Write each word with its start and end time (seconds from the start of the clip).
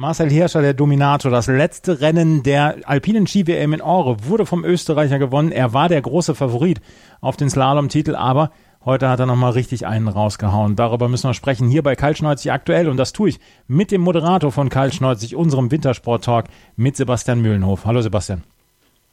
Marcel 0.00 0.30
Hirscher, 0.30 0.62
der 0.62 0.74
Dominator, 0.74 1.28
das 1.28 1.48
letzte 1.48 2.00
Rennen 2.00 2.44
der 2.44 2.76
alpinen 2.84 3.26
Ski-WM 3.26 3.72
in 3.72 3.82
Ore 3.82 4.28
wurde 4.28 4.46
vom 4.46 4.64
Österreicher 4.64 5.18
gewonnen. 5.18 5.50
Er 5.50 5.72
war 5.72 5.88
der 5.88 6.00
große 6.00 6.36
Favorit 6.36 6.80
auf 7.20 7.36
den 7.36 7.50
Slalom-Titel, 7.50 8.14
aber 8.14 8.52
heute 8.84 9.08
hat 9.08 9.18
er 9.18 9.26
nochmal 9.26 9.50
richtig 9.54 9.88
einen 9.88 10.06
rausgehauen. 10.06 10.76
Darüber 10.76 11.08
müssen 11.08 11.28
wir 11.28 11.34
sprechen 11.34 11.68
hier 11.68 11.82
bei 11.82 11.96
Kaltschneuzig 11.96 12.52
aktuell 12.52 12.88
und 12.88 12.96
das 12.96 13.12
tue 13.12 13.30
ich 13.30 13.40
mit 13.66 13.90
dem 13.90 14.02
Moderator 14.02 14.52
von 14.52 14.68
Kaltschneuzig, 14.68 15.34
unserem 15.34 15.72
Wintersport-Talk 15.72 16.44
mit 16.76 16.96
Sebastian 16.96 17.42
Mühlenhof. 17.42 17.84
Hallo 17.84 18.00
Sebastian. 18.00 18.44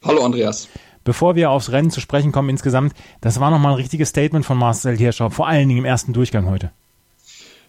Hallo 0.03 0.23
Andreas. 0.23 0.69
Bevor 1.03 1.33
wir 1.33 1.49
aufs 1.49 1.71
Rennen 1.71 1.89
zu 1.89 1.99
sprechen 1.99 2.31
kommen 2.31 2.49
insgesamt, 2.49 2.93
das 3.21 3.39
war 3.39 3.49
nochmal 3.49 3.71
ein 3.71 3.77
richtiges 3.77 4.09
Statement 4.09 4.45
von 4.45 4.59
Marcel 4.59 4.95
Hirscher, 4.95 5.31
vor 5.31 5.47
allen 5.47 5.67
Dingen 5.67 5.79
im 5.79 5.85
ersten 5.85 6.13
Durchgang 6.13 6.47
heute. 6.47 6.69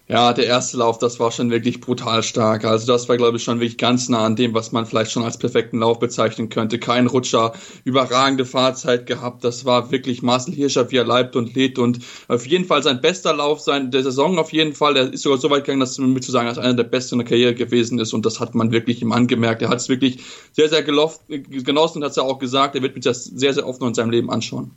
Ja, 0.09 0.31
der 0.31 0.45
erste 0.45 0.77
Lauf, 0.77 0.99
das 0.99 1.19
war 1.19 1.33
schon 1.33 1.51
wirklich 1.51 1.81
brutal 1.81 2.23
stark. 2.23 2.63
Also 2.63 2.87
das 2.87 3.09
war, 3.09 3.17
glaube 3.17 3.35
ich, 3.35 3.43
schon 3.43 3.59
wirklich 3.59 3.77
ganz 3.77 4.07
nah 4.07 4.25
an 4.25 4.37
dem, 4.37 4.53
was 4.53 4.71
man 4.71 4.85
vielleicht 4.85 5.11
schon 5.11 5.23
als 5.23 5.37
perfekten 5.37 5.79
Lauf 5.79 5.99
bezeichnen 5.99 6.47
könnte. 6.47 6.79
Kein 6.79 7.07
Rutscher, 7.07 7.51
überragende 7.83 8.45
Fahrzeit 8.45 9.05
gehabt. 9.05 9.43
Das 9.43 9.65
war 9.65 9.91
wirklich 9.91 10.21
Marcel 10.21 10.53
Hirscher, 10.53 10.89
wie 10.91 10.95
er 10.95 11.03
leibt 11.03 11.35
und 11.35 11.55
lädt 11.55 11.77
und 11.77 11.99
auf 12.29 12.47
jeden 12.47 12.63
Fall 12.63 12.83
sein 12.83 13.01
bester 13.01 13.33
Lauf 13.33 13.59
sein 13.59 13.91
der 13.91 14.01
Saison 14.01 14.39
auf 14.39 14.53
jeden 14.53 14.73
Fall. 14.73 14.95
Er 14.95 15.11
ist 15.11 15.23
sogar 15.23 15.39
so 15.39 15.49
weit 15.49 15.65
gegangen, 15.65 15.81
dass 15.81 15.97
mit 15.97 16.23
zu 16.23 16.31
sagen, 16.31 16.47
dass 16.47 16.57
einer 16.57 16.75
der 16.75 16.85
besten 16.85 17.15
in 17.15 17.19
der 17.19 17.27
Karriere 17.27 17.53
gewesen 17.53 17.99
ist 17.99 18.13
und 18.13 18.25
das 18.25 18.39
hat 18.39 18.55
man 18.55 18.71
wirklich 18.71 19.01
ihm 19.01 19.11
angemerkt. 19.11 19.61
Er 19.61 19.67
hat 19.67 19.79
es 19.79 19.89
wirklich 19.89 20.19
sehr, 20.53 20.69
sehr 20.69 20.83
geloft, 20.83 21.19
genossen 21.27 21.97
und 21.97 22.05
hat 22.05 22.11
es 22.11 22.15
ja 22.15 22.23
auch 22.23 22.39
gesagt. 22.39 22.75
Er 22.75 22.81
wird 22.81 22.95
mich 22.95 23.03
das 23.03 23.25
sehr, 23.25 23.53
sehr 23.53 23.67
oft 23.67 23.81
noch 23.81 23.89
in 23.89 23.93
seinem 23.93 24.11
Leben 24.11 24.31
anschauen. 24.31 24.71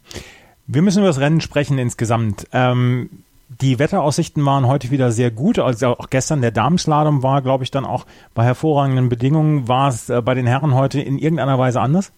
Wir 0.67 0.83
müssen 0.83 0.99
über 0.99 1.09
das 1.09 1.21
Rennen 1.21 1.41
sprechen 1.41 1.79
insgesamt. 1.79 2.49
Ähm 2.53 3.11
die 3.51 3.79
Wetteraussichten 3.79 4.45
waren 4.47 4.67
heute 4.67 4.91
wieder 4.91 5.11
sehr 5.11 5.31
gut. 5.31 5.59
Also 5.59 5.99
auch 5.99 6.09
gestern 6.09 6.41
der 6.41 6.53
Damenslalom 6.53 7.23
war, 7.23 7.43
glaube 7.43 7.65
ich, 7.65 7.71
dann 7.71 7.85
auch 7.85 8.07
bei 8.33 8.45
hervorragenden 8.45 9.09
Bedingungen. 9.09 9.67
War 9.67 9.89
es 9.89 10.09
äh, 10.09 10.23
bei 10.23 10.35
den 10.35 10.47
Herren 10.47 10.75
heute 10.75 11.01
in 11.01 11.19
irgendeiner 11.19 11.59
Weise 11.59 11.81
anders? 11.81 12.13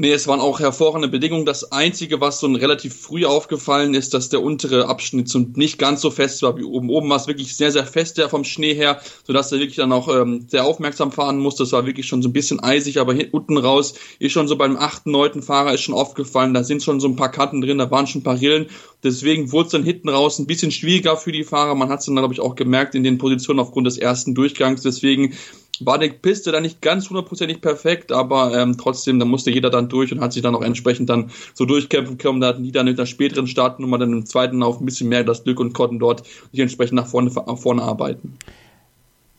Nee, 0.00 0.12
es 0.12 0.28
waren 0.28 0.38
auch 0.38 0.60
hervorragende 0.60 1.08
Bedingungen. 1.08 1.44
Das 1.44 1.72
Einzige, 1.72 2.20
was 2.20 2.38
so 2.38 2.46
relativ 2.46 2.94
früh 2.94 3.24
aufgefallen 3.24 3.94
ist, 3.94 4.14
dass 4.14 4.28
der 4.28 4.44
untere 4.44 4.86
Abschnitt 4.86 5.28
so 5.28 5.40
nicht 5.40 5.76
ganz 5.76 6.02
so 6.02 6.12
fest 6.12 6.40
war 6.42 6.56
wie 6.56 6.62
oben. 6.62 6.88
Oben 6.88 7.10
war 7.10 7.16
es 7.16 7.26
wirklich 7.26 7.56
sehr, 7.56 7.72
sehr 7.72 7.84
fest 7.84 8.16
der 8.16 8.28
vom 8.28 8.44
Schnee 8.44 8.74
her, 8.74 9.00
sodass 9.26 9.50
er 9.50 9.58
wirklich 9.58 9.78
dann 9.78 9.90
auch 9.90 10.06
ähm, 10.06 10.46
sehr 10.46 10.64
aufmerksam 10.64 11.10
fahren 11.10 11.40
musste. 11.40 11.64
Das 11.64 11.72
war 11.72 11.84
wirklich 11.84 12.06
schon 12.06 12.22
so 12.22 12.28
ein 12.28 12.32
bisschen 12.32 12.60
eisig, 12.60 13.00
aber 13.00 13.12
hier 13.12 13.34
unten 13.34 13.58
raus 13.58 13.94
ist 14.20 14.30
schon 14.30 14.46
so 14.46 14.54
beim 14.54 14.76
achten, 14.76 15.10
neunten 15.10 15.42
Fahrer 15.42 15.74
ist 15.74 15.80
schon 15.80 15.96
aufgefallen. 15.96 16.54
Da 16.54 16.62
sind 16.62 16.84
schon 16.84 17.00
so 17.00 17.08
ein 17.08 17.16
paar 17.16 17.32
Kanten 17.32 17.60
drin, 17.60 17.78
da 17.78 17.90
waren 17.90 18.06
schon 18.06 18.20
ein 18.20 18.24
paar 18.24 18.40
Rillen. 18.40 18.68
Deswegen 19.02 19.50
wurde 19.50 19.66
es 19.66 19.72
dann 19.72 19.82
hinten 19.82 20.10
raus 20.10 20.38
ein 20.38 20.46
bisschen 20.46 20.70
schwieriger 20.70 21.16
für 21.16 21.32
die 21.32 21.42
Fahrer. 21.42 21.74
Man 21.74 21.88
hat 21.88 21.98
es 21.98 22.06
dann, 22.06 22.14
glaube 22.14 22.34
ich, 22.34 22.40
auch 22.40 22.54
gemerkt 22.54 22.94
in 22.94 23.02
den 23.02 23.18
Positionen 23.18 23.58
aufgrund 23.58 23.88
des 23.88 23.98
ersten 23.98 24.36
Durchgangs. 24.36 24.82
Deswegen 24.82 25.34
war 25.80 25.98
die 25.98 26.10
Piste 26.10 26.52
dann 26.52 26.62
nicht 26.62 26.82
ganz 26.82 27.08
hundertprozentig 27.08 27.60
perfekt, 27.60 28.12
aber 28.12 28.56
ähm, 28.56 28.76
trotzdem, 28.78 29.18
da 29.18 29.24
musste 29.24 29.50
jeder 29.50 29.70
dann 29.70 29.87
durch 29.88 30.12
und 30.12 30.20
hat 30.20 30.32
sich 30.32 30.42
dann 30.42 30.54
auch 30.54 30.62
entsprechend 30.62 31.10
dann 31.10 31.30
so 31.54 31.64
durchkämpfen 31.64 32.18
können. 32.18 32.40
Da 32.40 32.48
hatten 32.48 32.62
die 32.62 32.72
dann 32.72 32.86
in 32.86 32.96
der 32.96 33.06
späteren 33.06 33.46
Startnummer 33.46 33.98
dann 33.98 34.12
im 34.12 34.26
zweiten 34.26 34.58
Lauf 34.60 34.80
ein 34.80 34.84
bisschen 34.86 35.08
mehr 35.08 35.24
das 35.24 35.44
Glück 35.44 35.60
und 35.60 35.72
konnten 35.72 35.98
dort 35.98 36.26
sich 36.52 36.60
entsprechend 36.60 36.96
nach 36.96 37.06
vorne, 37.06 37.30
nach 37.30 37.58
vorne 37.58 37.82
arbeiten. 37.82 38.38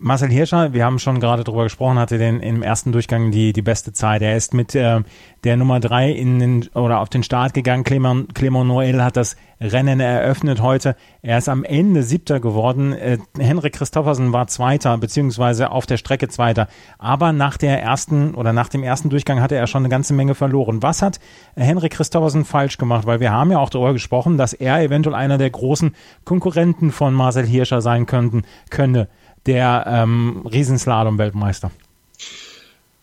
Marcel 0.02 0.30
Hirscher, 0.30 0.72
wir 0.72 0.86
haben 0.86 0.98
schon 0.98 1.20
gerade 1.20 1.44
darüber 1.44 1.64
gesprochen, 1.64 2.00
hatte 2.00 2.18
den 2.18 2.40
im 2.40 2.64
ersten 2.64 2.94
Durchgang 2.94 3.32
die, 3.32 3.52
die 3.52 3.62
beste 3.62 3.92
Zeit. 3.92 4.22
Er 4.22 4.38
ist 4.38 4.54
mit 4.54 4.74
äh, 4.74 5.02
der 5.44 5.58
Nummer 5.58 5.82
drei 5.82 6.10
in 6.10 6.40
den, 6.40 6.70
oder 6.74 7.02
auf 7.02 7.10
den 7.10 7.22
Start 7.22 7.54
gegangen. 7.54 7.84
Clement, 7.84 8.34
Clement 8.34 8.66
Noel 8.66 9.04
hat 9.04 9.18
das 9.18 9.36
Rennen 9.60 10.00
eröffnet 10.00 10.62
heute. 10.62 10.96
Er 11.22 11.38
ist 11.38 11.50
am 11.50 11.66
Ende 11.66 12.04
siebter 12.04 12.40
geworden. 12.40 12.94
Äh, 12.94 13.18
Henrik 13.38 13.74
Christoffersen 13.74 14.32
war 14.32 14.48
zweiter, 14.48 14.98
beziehungsweise 14.98 15.70
auf 15.70 15.86
der 15.86 15.98
Strecke 15.98 16.30
zweiter. 16.30 16.70
Aber 16.98 17.34
nach 17.34 17.58
der 17.58 17.84
ersten 17.84 18.36
oder 18.36 18.54
nach 18.54 18.70
dem 18.70 18.84
ersten 18.84 19.10
Durchgang 19.10 19.42
hatte 19.42 19.56
er 19.56 19.68
schon 19.68 19.82
eine 19.82 19.90
ganze 19.90 20.14
Menge 20.14 20.34
verloren. 20.34 20.82
Was 20.82 21.02
hat 21.02 21.20
Henrik 21.58 21.92
Christoffersen 21.92 22.46
falsch 22.46 22.78
gemacht? 22.78 23.06
Weil 23.06 23.20
wir 23.20 23.34
haben 23.34 23.52
ja 23.52 23.60
auch 23.60 23.70
darüber 23.70 23.92
gesprochen, 23.92 24.38
dass 24.38 24.54
er 24.54 24.82
eventuell 24.82 25.16
einer 25.16 25.38
der 25.38 25.50
großen 25.50 25.94
Konkurrenten 26.24 26.94
von 26.94 27.14
Marcel 27.14 27.46
Hirscher 27.46 27.82
sein 27.82 28.06
könnten, 28.06 28.44
könne 28.70 29.10
der 29.46 29.86
ähm, 29.88 30.46
Riesenslalom-Weltmeister. 30.46 31.72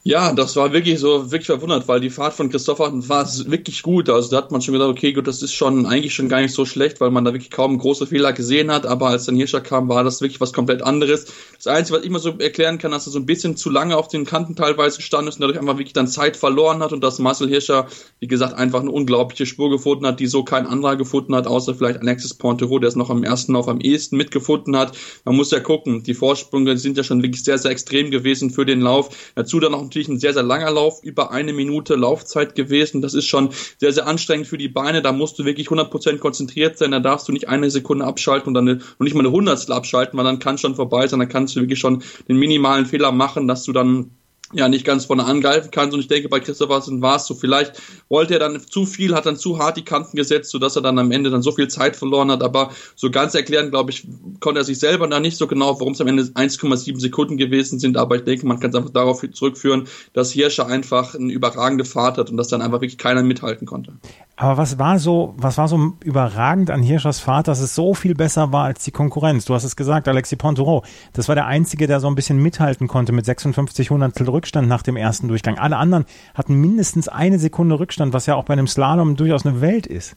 Ja, 0.08 0.32
das 0.32 0.54
war 0.54 0.72
wirklich 0.72 1.00
so, 1.00 1.32
wirklich 1.32 1.46
verwundert, 1.46 1.88
weil 1.88 1.98
die 1.98 2.10
Fahrt 2.10 2.32
von 2.32 2.48
Christopher 2.48 2.92
war 3.08 3.26
wirklich 3.46 3.82
gut. 3.82 4.08
Also 4.08 4.30
da 4.30 4.36
hat 4.36 4.52
man 4.52 4.62
schon 4.62 4.74
gedacht, 4.74 4.90
okay, 4.90 5.12
gut, 5.12 5.26
das 5.26 5.42
ist 5.42 5.52
schon 5.52 5.84
eigentlich 5.84 6.14
schon 6.14 6.28
gar 6.28 6.40
nicht 6.40 6.54
so 6.54 6.64
schlecht, 6.64 7.00
weil 7.00 7.10
man 7.10 7.24
da 7.24 7.32
wirklich 7.32 7.50
kaum 7.50 7.76
große 7.76 8.06
Fehler 8.06 8.32
gesehen 8.32 8.70
hat. 8.70 8.86
Aber 8.86 9.08
als 9.08 9.24
dann 9.24 9.34
Hirscher 9.34 9.60
kam, 9.60 9.88
war 9.88 10.04
das 10.04 10.20
wirklich 10.20 10.40
was 10.40 10.52
komplett 10.52 10.82
anderes. 10.82 11.26
Das 11.56 11.66
Einzige, 11.66 11.98
was 11.98 12.04
ich 12.04 12.10
immer 12.10 12.20
so 12.20 12.30
erklären 12.38 12.78
kann, 12.78 12.92
dass 12.92 13.08
er 13.08 13.10
so 13.10 13.18
ein 13.18 13.26
bisschen 13.26 13.56
zu 13.56 13.68
lange 13.68 13.96
auf 13.96 14.06
den 14.06 14.24
Kanten 14.24 14.54
teilweise 14.54 14.98
gestanden 14.98 15.26
ist 15.26 15.36
und 15.36 15.40
dadurch 15.40 15.58
einfach 15.58 15.76
wirklich 15.76 15.92
dann 15.92 16.06
Zeit 16.06 16.36
verloren 16.36 16.84
hat 16.84 16.92
und 16.92 17.02
dass 17.02 17.18
Marcel 17.18 17.48
Hirscher, 17.48 17.88
wie 18.20 18.28
gesagt, 18.28 18.54
einfach 18.54 18.82
eine 18.82 18.92
unglaubliche 18.92 19.44
Spur 19.44 19.70
gefunden 19.70 20.06
hat, 20.06 20.20
die 20.20 20.28
so 20.28 20.44
kein 20.44 20.68
anderer 20.68 20.94
gefunden 20.94 21.34
hat, 21.34 21.48
außer 21.48 21.74
vielleicht 21.74 21.98
Alexis 22.00 22.32
Pontero, 22.34 22.78
der 22.78 22.90
es 22.90 22.94
noch 22.94 23.10
am 23.10 23.24
ersten 23.24 23.54
Lauf 23.54 23.66
am 23.66 23.80
ehesten 23.80 24.16
mitgefunden 24.16 24.76
hat. 24.76 24.96
Man 25.24 25.34
muss 25.34 25.50
ja 25.50 25.58
gucken, 25.58 26.04
die 26.04 26.14
Vorsprünge 26.14 26.78
sind 26.78 26.96
ja 26.96 27.02
schon 27.02 27.24
wirklich 27.24 27.42
sehr, 27.42 27.58
sehr 27.58 27.72
extrem 27.72 28.12
gewesen 28.12 28.50
für 28.50 28.64
den 28.64 28.82
Lauf. 28.82 29.32
Dazu 29.34 29.58
dann 29.58 29.72
noch 29.72 29.95
natürlich 29.96 30.08
ein 30.08 30.20
sehr, 30.20 30.34
sehr 30.34 30.42
langer 30.42 30.70
Lauf, 30.70 31.02
über 31.02 31.30
eine 31.30 31.52
Minute 31.52 31.94
Laufzeit 31.94 32.54
gewesen. 32.54 33.00
Das 33.00 33.14
ist 33.14 33.26
schon 33.26 33.50
sehr, 33.78 33.92
sehr 33.92 34.06
anstrengend 34.06 34.46
für 34.46 34.58
die 34.58 34.68
Beine. 34.68 35.00
Da 35.00 35.12
musst 35.12 35.38
du 35.38 35.44
wirklich 35.44 35.68
100% 35.68 36.18
konzentriert 36.18 36.76
sein. 36.76 36.90
Da 36.90 37.00
darfst 37.00 37.28
du 37.28 37.32
nicht 37.32 37.48
eine 37.48 37.70
Sekunde 37.70 38.04
abschalten 38.04 38.48
und 38.48 38.54
dann 38.54 38.68
eine, 38.68 38.80
und 38.98 39.04
nicht 39.04 39.14
mal 39.14 39.20
eine 39.20 39.32
Hundertstel 39.32 39.74
abschalten, 39.74 40.18
weil 40.18 40.24
dann 40.24 40.38
kann 40.38 40.58
schon 40.58 40.74
vorbei 40.74 41.06
sein. 41.06 41.20
Dann 41.20 41.28
kannst 41.28 41.56
du 41.56 41.60
wirklich 41.60 41.78
schon 41.78 42.02
den 42.28 42.36
minimalen 42.36 42.86
Fehler 42.86 43.10
machen, 43.10 43.48
dass 43.48 43.64
du 43.64 43.72
dann 43.72 44.10
ja 44.52 44.68
nicht 44.68 44.84
ganz 44.84 45.06
vorne 45.06 45.24
angreifen 45.24 45.70
kannst. 45.70 45.94
Und 45.94 46.00
ich 46.00 46.08
denke, 46.08 46.28
bei 46.28 46.40
Christophersen 46.40 47.02
war 47.02 47.16
es 47.16 47.26
so, 47.26 47.34
vielleicht 47.34 47.80
wollte 48.08 48.34
er 48.34 48.40
dann 48.40 48.60
zu 48.60 48.86
viel, 48.86 49.14
hat 49.14 49.26
dann 49.26 49.36
zu 49.36 49.58
hart 49.58 49.76
die 49.76 49.84
Kanten 49.84 50.16
gesetzt, 50.16 50.50
sodass 50.50 50.76
er 50.76 50.82
dann 50.82 50.98
am 50.98 51.10
Ende 51.10 51.30
dann 51.30 51.42
so 51.42 51.52
viel 51.52 51.68
Zeit 51.68 51.96
verloren 51.96 52.30
hat. 52.30 52.42
Aber 52.42 52.70
so 52.94 53.10
ganz 53.10 53.34
erklären, 53.34 53.70
glaube 53.70 53.90
ich, 53.90 54.06
konnte 54.40 54.60
er 54.60 54.64
sich 54.64 54.78
selber 54.78 55.08
da 55.08 55.20
nicht 55.20 55.36
so 55.36 55.46
genau, 55.46 55.78
warum 55.80 55.92
es 55.92 56.00
am 56.00 56.06
Ende 56.06 56.22
1,7 56.22 57.00
Sekunden 57.00 57.36
gewesen 57.36 57.78
sind. 57.78 57.96
Aber 57.96 58.16
ich 58.16 58.22
denke, 58.22 58.46
man 58.46 58.60
kann 58.60 58.70
es 58.70 58.76
einfach 58.76 58.90
darauf 58.90 59.24
zurückführen, 59.32 59.88
dass 60.12 60.32
Hirscher 60.32 60.66
einfach 60.66 61.14
eine 61.14 61.32
überragende 61.32 61.84
Fahrt 61.84 62.18
hat 62.18 62.30
und 62.30 62.36
dass 62.36 62.48
dann 62.48 62.62
einfach 62.62 62.80
wirklich 62.80 62.98
keiner 62.98 63.22
mithalten 63.22 63.66
konnte. 63.66 63.94
Aber 64.38 64.58
was 64.58 64.78
war 64.78 64.98
so, 64.98 65.32
was 65.38 65.56
war 65.56 65.66
so 65.66 65.94
überragend 66.04 66.70
an 66.70 66.82
Hirschers 66.82 67.20
Fahrt, 67.20 67.48
dass 67.48 67.60
es 67.60 67.74
so 67.74 67.94
viel 67.94 68.14
besser 68.14 68.52
war 68.52 68.64
als 68.64 68.84
die 68.84 68.90
Konkurrenz? 68.90 69.46
Du 69.46 69.54
hast 69.54 69.64
es 69.64 69.76
gesagt, 69.76 70.08
Alexis 70.08 70.36
Pontero. 70.36 70.84
Das 71.14 71.28
war 71.28 71.34
der 71.34 71.46
einzige, 71.46 71.86
der 71.86 72.00
so 72.00 72.06
ein 72.06 72.14
bisschen 72.14 72.36
mithalten 72.42 72.86
konnte 72.86 73.12
mit 73.12 73.24
56 73.24 73.88
Hundertstel 73.88 74.28
Rückstand 74.28 74.68
nach 74.68 74.82
dem 74.82 74.96
ersten 74.96 75.28
Durchgang. 75.28 75.58
Alle 75.58 75.78
anderen 75.78 76.04
hatten 76.34 76.54
mindestens 76.54 77.08
eine 77.08 77.38
Sekunde 77.38 77.80
Rückstand, 77.80 78.12
was 78.12 78.26
ja 78.26 78.34
auch 78.34 78.44
bei 78.44 78.52
einem 78.52 78.66
Slalom 78.66 79.16
durchaus 79.16 79.46
eine 79.46 79.62
Welt 79.62 79.86
ist. 79.86 80.16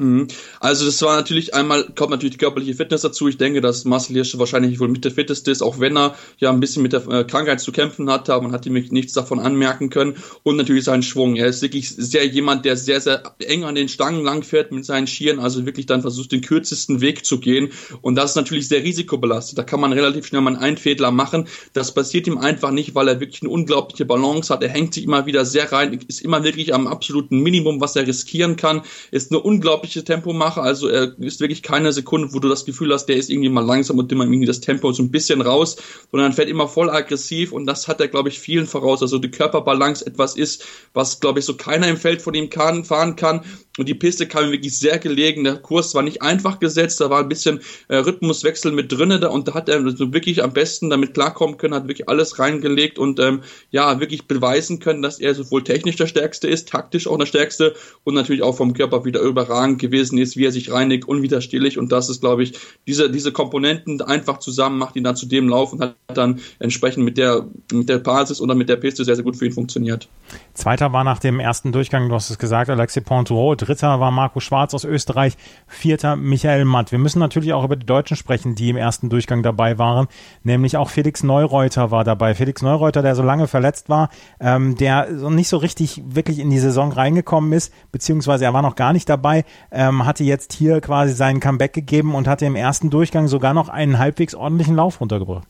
Mhm. 0.00 0.28
Also 0.60 0.86
das 0.86 1.02
war 1.02 1.14
natürlich 1.16 1.54
einmal, 1.54 1.84
kommt 1.94 2.10
natürlich 2.10 2.32
die 2.32 2.38
körperliche 2.38 2.74
Fitness 2.74 3.02
dazu. 3.02 3.28
Ich 3.28 3.36
denke, 3.36 3.60
dass 3.60 3.84
Marcel 3.84 4.14
Hirsche 4.14 4.38
wahrscheinlich 4.38 4.80
wohl 4.80 4.88
mit 4.88 5.04
der 5.04 5.12
fitteste 5.12 5.50
ist, 5.50 5.60
auch 5.60 5.78
wenn 5.78 5.96
er 5.96 6.14
ja 6.38 6.50
ein 6.50 6.58
bisschen 6.58 6.82
mit 6.82 6.94
der 6.94 7.06
äh, 7.06 7.24
Krankheit 7.24 7.60
zu 7.60 7.70
kämpfen 7.70 8.10
hatte, 8.10 8.32
aber 8.32 8.44
man 8.44 8.52
hat 8.52 8.64
ihm 8.64 8.72
nichts 8.72 9.12
davon 9.12 9.38
anmerken 9.38 9.90
können. 9.90 10.16
Und 10.42 10.56
natürlich 10.56 10.84
sein 10.84 11.02
Schwung. 11.02 11.36
Er 11.36 11.48
ist 11.48 11.60
wirklich 11.60 11.90
sehr 11.90 12.26
jemand, 12.26 12.64
der 12.64 12.78
sehr, 12.78 13.02
sehr 13.02 13.22
eng 13.40 13.64
an 13.64 13.74
den 13.74 13.90
Stangen 13.90 14.24
langfährt 14.24 14.72
mit 14.72 14.86
seinen 14.86 15.06
Skiern, 15.06 15.38
also 15.38 15.66
wirklich 15.66 15.84
dann 15.84 16.00
versucht, 16.00 16.32
den 16.32 16.40
kürzesten 16.40 17.02
Weg 17.02 17.26
zu 17.26 17.38
gehen. 17.38 17.68
Und 18.00 18.14
das 18.14 18.30
ist 18.30 18.36
natürlich 18.36 18.68
sehr 18.68 18.82
risikobelastet. 18.82 19.58
Da 19.58 19.64
kann 19.64 19.80
man 19.80 19.92
relativ 19.92 20.24
schnell 20.24 20.40
mal 20.40 20.54
einen 20.54 20.62
Einfädler 20.62 21.10
machen. 21.10 21.46
Das 21.74 21.92
passiert 21.92 22.26
ihm 22.26 22.38
einfach 22.38 22.70
nicht, 22.70 22.94
weil 22.94 23.06
er 23.06 23.20
wirklich 23.20 23.42
eine 23.42 23.50
unglaubliche 23.50 24.06
Balance 24.06 24.50
hat. 24.50 24.62
Er 24.62 24.70
hängt 24.70 24.94
sich 24.94 25.04
immer 25.04 25.26
wieder 25.26 25.44
sehr 25.44 25.70
rein, 25.72 26.00
ist 26.08 26.22
immer 26.22 26.42
wirklich 26.42 26.72
am 26.72 26.86
absoluten 26.86 27.40
Minimum, 27.40 27.82
was 27.82 27.96
er 27.96 28.06
riskieren 28.06 28.56
kann, 28.56 28.80
ist 29.10 29.30
eine 29.30 29.40
unglaubliche 29.40 29.89
ordentliche 29.90 30.04
Tempomacher. 30.04 30.62
Also 30.62 30.88
er 30.88 31.18
ist 31.18 31.40
wirklich 31.40 31.62
keine 31.62 31.92
Sekunde, 31.92 32.32
wo 32.32 32.38
du 32.38 32.48
das 32.48 32.64
Gefühl 32.64 32.92
hast, 32.92 33.06
der 33.06 33.16
ist 33.16 33.30
irgendwie 33.30 33.48
mal 33.48 33.64
langsam 33.64 33.98
und 33.98 34.10
immer 34.12 34.24
irgendwie 34.24 34.46
das 34.46 34.60
Tempo 34.60 34.92
so 34.92 35.02
ein 35.02 35.10
bisschen 35.10 35.40
raus, 35.40 35.76
sondern 36.10 36.32
fährt 36.32 36.48
immer 36.48 36.68
voll 36.68 36.90
aggressiv 36.90 37.52
und 37.52 37.66
das 37.66 37.88
hat 37.88 38.00
er, 38.00 38.08
glaube 38.08 38.28
ich, 38.28 38.38
vielen 38.38 38.66
voraus. 38.66 39.02
Also 39.02 39.18
die 39.18 39.30
Körperbalance 39.30 40.06
etwas 40.06 40.36
ist, 40.36 40.64
was, 40.94 41.20
glaube 41.20 41.40
ich, 41.40 41.44
so 41.44 41.56
keiner 41.56 41.88
im 41.88 41.96
Feld 41.96 42.22
von 42.22 42.34
ihm 42.34 42.50
kann, 42.50 42.84
fahren 42.84 43.16
kann. 43.16 43.42
Und 43.78 43.88
die 43.88 43.94
Piste 43.94 44.26
kam 44.26 44.44
ihm 44.44 44.52
wirklich 44.52 44.78
sehr 44.78 44.98
gelegen. 44.98 45.44
Der 45.44 45.56
Kurs 45.56 45.94
war 45.94 46.02
nicht 46.02 46.22
einfach 46.22 46.58
gesetzt, 46.60 47.00
da 47.00 47.08
war 47.08 47.20
ein 47.20 47.28
bisschen 47.28 47.60
äh, 47.88 47.96
Rhythmuswechsel 47.96 48.72
mit 48.72 48.92
drinne 48.92 49.20
da 49.20 49.28
und 49.28 49.48
da 49.48 49.54
hat 49.54 49.68
er 49.68 49.88
so 49.96 50.12
wirklich 50.12 50.42
am 50.42 50.52
besten 50.52 50.90
damit 50.90 51.14
klarkommen 51.14 51.56
können, 51.56 51.74
hat 51.74 51.88
wirklich 51.88 52.08
alles 52.08 52.38
reingelegt 52.38 52.98
und 52.98 53.20
ähm, 53.20 53.40
ja, 53.70 53.98
wirklich 53.98 54.26
beweisen 54.26 54.80
können, 54.80 55.02
dass 55.02 55.18
er 55.18 55.34
sowohl 55.34 55.64
technisch 55.64 55.96
der 55.96 56.08
Stärkste 56.08 56.48
ist, 56.48 56.68
taktisch 56.68 57.06
auch 57.06 57.16
der 57.16 57.26
Stärkste 57.26 57.74
und 58.04 58.14
natürlich 58.14 58.42
auch 58.42 58.56
vom 58.56 58.74
Körper 58.74 59.04
wieder 59.04 59.20
überragend 59.20 59.78
gewesen 59.80 60.18
ist, 60.18 60.36
wie 60.36 60.46
er 60.46 60.52
sich 60.52 60.70
reinigt, 60.70 61.06
unwiderstehlich 61.06 61.78
und 61.78 61.90
das 61.90 62.08
ist, 62.08 62.20
glaube 62.20 62.42
ich, 62.42 62.58
diese, 62.86 63.10
diese 63.10 63.32
Komponenten 63.32 64.00
einfach 64.02 64.38
zusammen 64.38 64.78
macht 64.78 64.96
ihn 64.96 65.04
dann 65.04 65.16
zu 65.16 65.26
dem 65.26 65.48
Lauf 65.48 65.72
und 65.72 65.80
hat 65.80 65.96
dann 66.14 66.40
entsprechend 66.58 67.04
mit 67.04 67.18
der, 67.18 67.46
mit 67.72 67.88
der 67.88 67.98
Basis 67.98 68.40
oder 68.40 68.54
mit 68.54 68.68
der 68.68 68.76
Piste 68.76 69.04
sehr, 69.04 69.16
sehr 69.16 69.24
gut 69.24 69.36
für 69.36 69.46
ihn 69.46 69.52
funktioniert. 69.52 70.08
Zweiter 70.54 70.92
war 70.92 71.04
nach 71.04 71.18
dem 71.18 71.40
ersten 71.40 71.72
Durchgang, 71.72 72.08
du 72.08 72.14
hast 72.14 72.30
es 72.30 72.38
gesagt, 72.38 72.70
Alexis 72.70 73.02
Pontoureau, 73.02 73.54
Dritter 73.54 74.00
war 74.00 74.10
Marco 74.10 74.40
Schwarz 74.40 74.74
aus 74.74 74.84
Österreich, 74.84 75.36
Vierter 75.66 76.16
Michael 76.16 76.64
Matt. 76.64 76.92
Wir 76.92 76.98
müssen 76.98 77.18
natürlich 77.18 77.52
auch 77.52 77.64
über 77.64 77.76
die 77.76 77.86
Deutschen 77.86 78.16
sprechen, 78.16 78.54
die 78.54 78.68
im 78.68 78.76
ersten 78.76 79.08
Durchgang 79.08 79.42
dabei 79.42 79.78
waren, 79.78 80.08
nämlich 80.42 80.76
auch 80.76 80.90
Felix 80.90 81.22
Neureuter 81.22 81.90
war 81.90 82.04
dabei. 82.04 82.34
Felix 82.34 82.62
Neureuter, 82.62 83.02
der 83.02 83.14
so 83.14 83.22
lange 83.22 83.48
verletzt 83.48 83.88
war, 83.88 84.10
ähm, 84.40 84.76
der 84.76 85.10
nicht 85.10 85.48
so 85.48 85.56
richtig 85.56 86.02
wirklich 86.06 86.38
in 86.38 86.50
die 86.50 86.58
Saison 86.58 86.92
reingekommen 86.92 87.52
ist, 87.52 87.72
beziehungsweise 87.92 88.44
er 88.44 88.52
war 88.52 88.62
noch 88.62 88.76
gar 88.76 88.92
nicht 88.92 89.08
dabei, 89.08 89.44
ähm, 89.70 90.04
hatte 90.04 90.24
jetzt 90.24 90.52
hier 90.52 90.80
quasi 90.80 91.12
seinen 91.12 91.40
Comeback 91.40 91.72
gegeben 91.72 92.14
und 92.14 92.28
hatte 92.28 92.46
im 92.46 92.56
ersten 92.56 92.90
Durchgang 92.90 93.28
sogar 93.28 93.54
noch 93.54 93.68
einen 93.68 93.98
halbwegs 93.98 94.34
ordentlichen 94.34 94.76
Lauf 94.76 95.00
runtergebracht. 95.00 95.46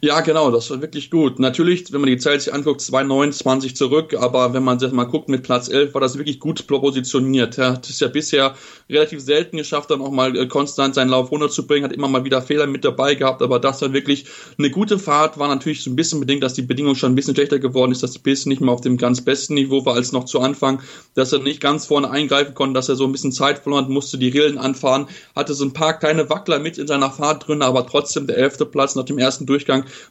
Ja, 0.00 0.20
genau, 0.20 0.50
das 0.50 0.70
war 0.70 0.80
wirklich 0.80 1.10
gut. 1.10 1.38
Natürlich, 1.38 1.92
wenn 1.92 2.00
man 2.00 2.10
die 2.10 2.18
Zeit 2.18 2.42
sich 2.42 2.54
anguckt, 2.54 2.80
2,29 2.80 3.74
zurück, 3.74 4.14
aber 4.18 4.54
wenn 4.54 4.62
man 4.62 4.78
sich 4.78 4.92
mal 4.92 5.04
guckt 5.04 5.28
mit 5.28 5.42
Platz 5.42 5.68
11, 5.68 5.94
war 5.94 6.00
das 6.00 6.16
wirklich 6.16 6.38
gut 6.38 6.66
positioniert. 6.66 7.58
Er 7.58 7.72
hat 7.72 7.88
es 7.88 8.00
ja 8.00 8.08
bisher 8.08 8.54
relativ 8.88 9.20
selten 9.20 9.56
geschafft, 9.56 9.90
dann 9.90 10.00
auch 10.00 10.10
mal 10.10 10.36
äh, 10.36 10.46
konstant 10.46 10.94
seinen 10.94 11.10
Lauf 11.10 11.30
runterzubringen, 11.30 11.84
hat 11.84 11.96
immer 11.96 12.08
mal 12.08 12.24
wieder 12.24 12.40
Fehler 12.42 12.66
mit 12.66 12.84
dabei 12.84 13.14
gehabt, 13.14 13.42
aber 13.42 13.58
das 13.58 13.82
war 13.82 13.92
wirklich 13.92 14.26
eine 14.56 14.70
gute 14.70 14.98
Fahrt, 14.98 15.38
war 15.38 15.48
natürlich 15.48 15.82
so 15.82 15.90
ein 15.90 15.96
bisschen 15.96 16.20
bedingt, 16.20 16.42
dass 16.42 16.54
die 16.54 16.62
Bedingung 16.62 16.94
schon 16.94 17.12
ein 17.12 17.14
bisschen 17.14 17.34
schlechter 17.34 17.58
geworden 17.58 17.92
ist, 17.92 18.02
dass 18.02 18.12
die 18.12 18.18
Piste 18.20 18.48
nicht 18.48 18.60
mehr 18.60 18.72
auf 18.72 18.80
dem 18.80 18.96
ganz 18.96 19.20
besten 19.20 19.54
Niveau 19.54 19.84
war 19.84 19.94
als 19.94 20.12
noch 20.12 20.24
zu 20.24 20.40
Anfang, 20.40 20.80
dass 21.14 21.32
er 21.32 21.40
nicht 21.40 21.60
ganz 21.60 21.86
vorne 21.86 22.10
eingreifen 22.10 22.54
konnte, 22.54 22.74
dass 22.74 22.88
er 22.88 22.96
so 22.96 23.04
ein 23.04 23.12
bisschen 23.12 23.32
Zeit 23.32 23.58
verloren 23.58 23.84
hat, 23.84 23.90
musste 23.90 24.16
die 24.16 24.28
Rillen 24.28 24.58
anfahren, 24.58 25.08
hatte 25.34 25.54
so 25.54 25.64
ein 25.64 25.72
paar 25.72 25.98
kleine 25.98 26.30
Wackler 26.30 26.58
mit 26.58 26.78
in 26.78 26.86
seiner 26.86 27.10
Fahrt 27.10 27.48
drin, 27.48 27.62
aber 27.62 27.86
trotzdem 27.86 28.26
der 28.26 28.38
elfte 28.38 28.64
Platz 28.64 28.94
nach 28.94 29.04
dem 29.04 29.18
ersten 29.18 29.44
Durchgang 29.44 29.57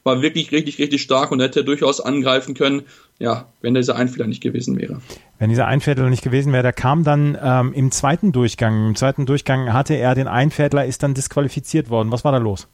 war 0.03 0.21
wirklich 0.21 0.51
richtig, 0.51 0.79
richtig 0.79 1.01
stark 1.01 1.31
und 1.31 1.39
hätte 1.39 1.63
durchaus 1.63 2.01
angreifen 2.01 2.55
können, 2.55 2.83
ja, 3.19 3.47
wenn 3.61 3.73
dieser 3.73 3.95
Einfehler 3.95 4.27
nicht 4.27 4.41
gewesen 4.41 4.77
wäre. 4.77 5.01
Wenn 5.39 5.49
dieser 5.49 5.67
Einviertler 5.67 6.09
nicht 6.09 6.23
gewesen 6.23 6.51
wäre, 6.53 6.63
der 6.63 6.73
kam 6.73 7.03
dann 7.03 7.37
ähm, 7.41 7.73
im 7.73 7.91
zweiten 7.91 8.31
Durchgang. 8.31 8.87
Im 8.89 8.95
zweiten 8.95 9.25
Durchgang 9.25 9.73
hatte 9.73 9.93
er 9.93 10.15
den 10.15 10.27
Einviertler, 10.27 10.85
ist 10.85 11.03
dann 11.03 11.13
disqualifiziert 11.13 11.89
worden. 11.89 12.11
Was 12.11 12.23
war 12.23 12.31
da 12.31 12.37
los? 12.37 12.67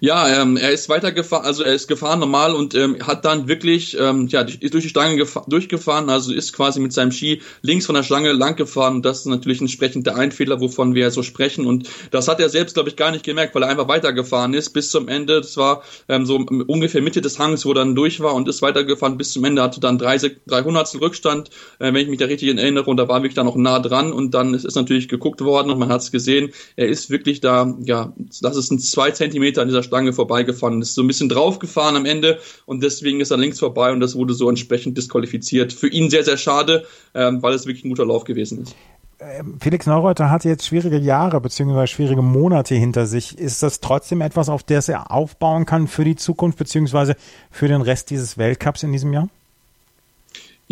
Ja, 0.00 0.42
ähm, 0.42 0.56
er 0.56 0.72
ist 0.72 0.88
weitergefahren, 0.88 1.44
also 1.44 1.62
er 1.62 1.74
ist 1.74 1.88
gefahren 1.88 2.20
normal 2.20 2.54
und 2.54 2.74
ähm, 2.74 2.96
hat 3.06 3.24
dann 3.24 3.48
wirklich 3.48 3.96
ähm, 3.98 4.28
ja, 4.28 4.42
ist 4.42 4.74
durch 4.74 4.84
die 4.84 4.90
Stange 4.90 5.26
durchgefahren, 5.46 6.08
also 6.08 6.32
ist 6.32 6.52
quasi 6.52 6.80
mit 6.80 6.92
seinem 6.92 7.12
Ski 7.12 7.42
links 7.62 7.86
von 7.86 7.94
der 7.94 8.02
Schlange 8.02 8.32
lang 8.32 8.56
gefahren. 8.56 9.02
Das 9.02 9.20
ist 9.20 9.26
natürlich 9.26 9.60
entsprechend 9.60 10.06
der 10.06 10.16
Einfehler, 10.16 10.60
wovon 10.60 10.94
wir 10.94 11.10
so 11.10 11.22
sprechen. 11.22 11.66
Und 11.66 11.88
das 12.10 12.28
hat 12.28 12.40
er 12.40 12.48
selbst, 12.48 12.74
glaube 12.74 12.88
ich, 12.88 12.96
gar 12.96 13.10
nicht 13.10 13.24
gemerkt, 13.24 13.54
weil 13.54 13.62
er 13.62 13.68
einfach 13.68 13.88
weitergefahren 13.88 14.54
ist 14.54 14.70
bis 14.70 14.90
zum 14.90 15.08
Ende. 15.08 15.40
Das 15.40 15.56
war 15.56 15.82
ähm, 16.08 16.24
so 16.24 16.36
ungefähr 16.36 17.02
Mitte 17.02 17.20
des 17.20 17.38
Hangs, 17.38 17.64
wo 17.66 17.70
er 17.70 17.76
dann 17.76 17.94
durch 17.94 18.20
war 18.20 18.34
und 18.34 18.48
ist 18.48 18.62
weitergefahren 18.62 19.18
bis 19.18 19.32
zum 19.32 19.44
Ende, 19.44 19.62
hatte 19.62 19.80
dann 19.80 19.98
drei, 19.98 20.18
300 20.18 21.00
Rückstand, 21.00 21.50
äh, 21.78 21.92
wenn 21.92 21.96
ich 21.96 22.08
mich 22.08 22.18
da 22.18 22.26
richtig 22.26 22.56
erinnere. 22.56 22.84
Und 22.84 22.96
da 22.96 23.08
war 23.08 23.22
wirklich 23.22 23.34
dann 23.34 23.46
noch 23.46 23.56
nah 23.56 23.78
dran 23.78 24.12
und 24.12 24.32
dann 24.32 24.54
ist, 24.54 24.64
ist 24.64 24.76
natürlich 24.76 25.08
geguckt 25.08 25.40
worden 25.42 25.70
und 25.70 25.78
man 25.78 25.90
hat 25.90 26.00
es 26.00 26.10
gesehen. 26.10 26.52
Er 26.76 26.88
ist 26.88 27.10
wirklich 27.10 27.40
da, 27.40 27.74
ja, 27.84 28.12
das 28.40 28.56
ist 28.56 28.70
ein 28.70 28.78
zwei 28.78 29.10
Zentimeter 29.10 29.49
Meter 29.50 29.62
an 29.62 29.68
dieser 29.68 29.82
Stange 29.82 30.12
vorbeigefahren, 30.12 30.80
ist 30.80 30.94
so 30.94 31.02
ein 31.02 31.06
bisschen 31.08 31.28
draufgefahren 31.28 31.96
am 31.96 32.06
Ende 32.06 32.38
und 32.66 32.82
deswegen 32.82 33.20
ist 33.20 33.30
er 33.30 33.36
links 33.36 33.58
vorbei 33.58 33.92
und 33.92 34.00
das 34.00 34.14
wurde 34.14 34.32
so 34.32 34.48
entsprechend 34.48 34.96
disqualifiziert. 34.96 35.72
Für 35.72 35.88
ihn 35.88 36.08
sehr, 36.08 36.24
sehr 36.24 36.36
schade, 36.36 36.84
ähm, 37.14 37.42
weil 37.42 37.54
es 37.54 37.66
wirklich 37.66 37.84
ein 37.84 37.90
guter 37.90 38.06
Lauf 38.06 38.24
gewesen 38.24 38.62
ist. 38.62 38.76
Ähm, 39.18 39.58
Felix 39.60 39.86
Neureuter 39.86 40.30
hat 40.30 40.44
jetzt 40.44 40.66
schwierige 40.66 40.98
Jahre 40.98 41.40
beziehungsweise 41.40 41.88
schwierige 41.88 42.22
Monate 42.22 42.74
hinter 42.76 43.06
sich. 43.06 43.36
Ist 43.36 43.62
das 43.62 43.80
trotzdem 43.80 44.20
etwas, 44.20 44.48
auf 44.48 44.62
das 44.62 44.88
er 44.88 45.10
aufbauen 45.10 45.66
kann 45.66 45.88
für 45.88 46.04
die 46.04 46.16
Zukunft 46.16 46.58
beziehungsweise 46.58 47.16
für 47.50 47.68
den 47.68 47.82
Rest 47.82 48.10
dieses 48.10 48.38
Weltcups 48.38 48.84
in 48.84 48.92
diesem 48.92 49.12
Jahr? 49.12 49.28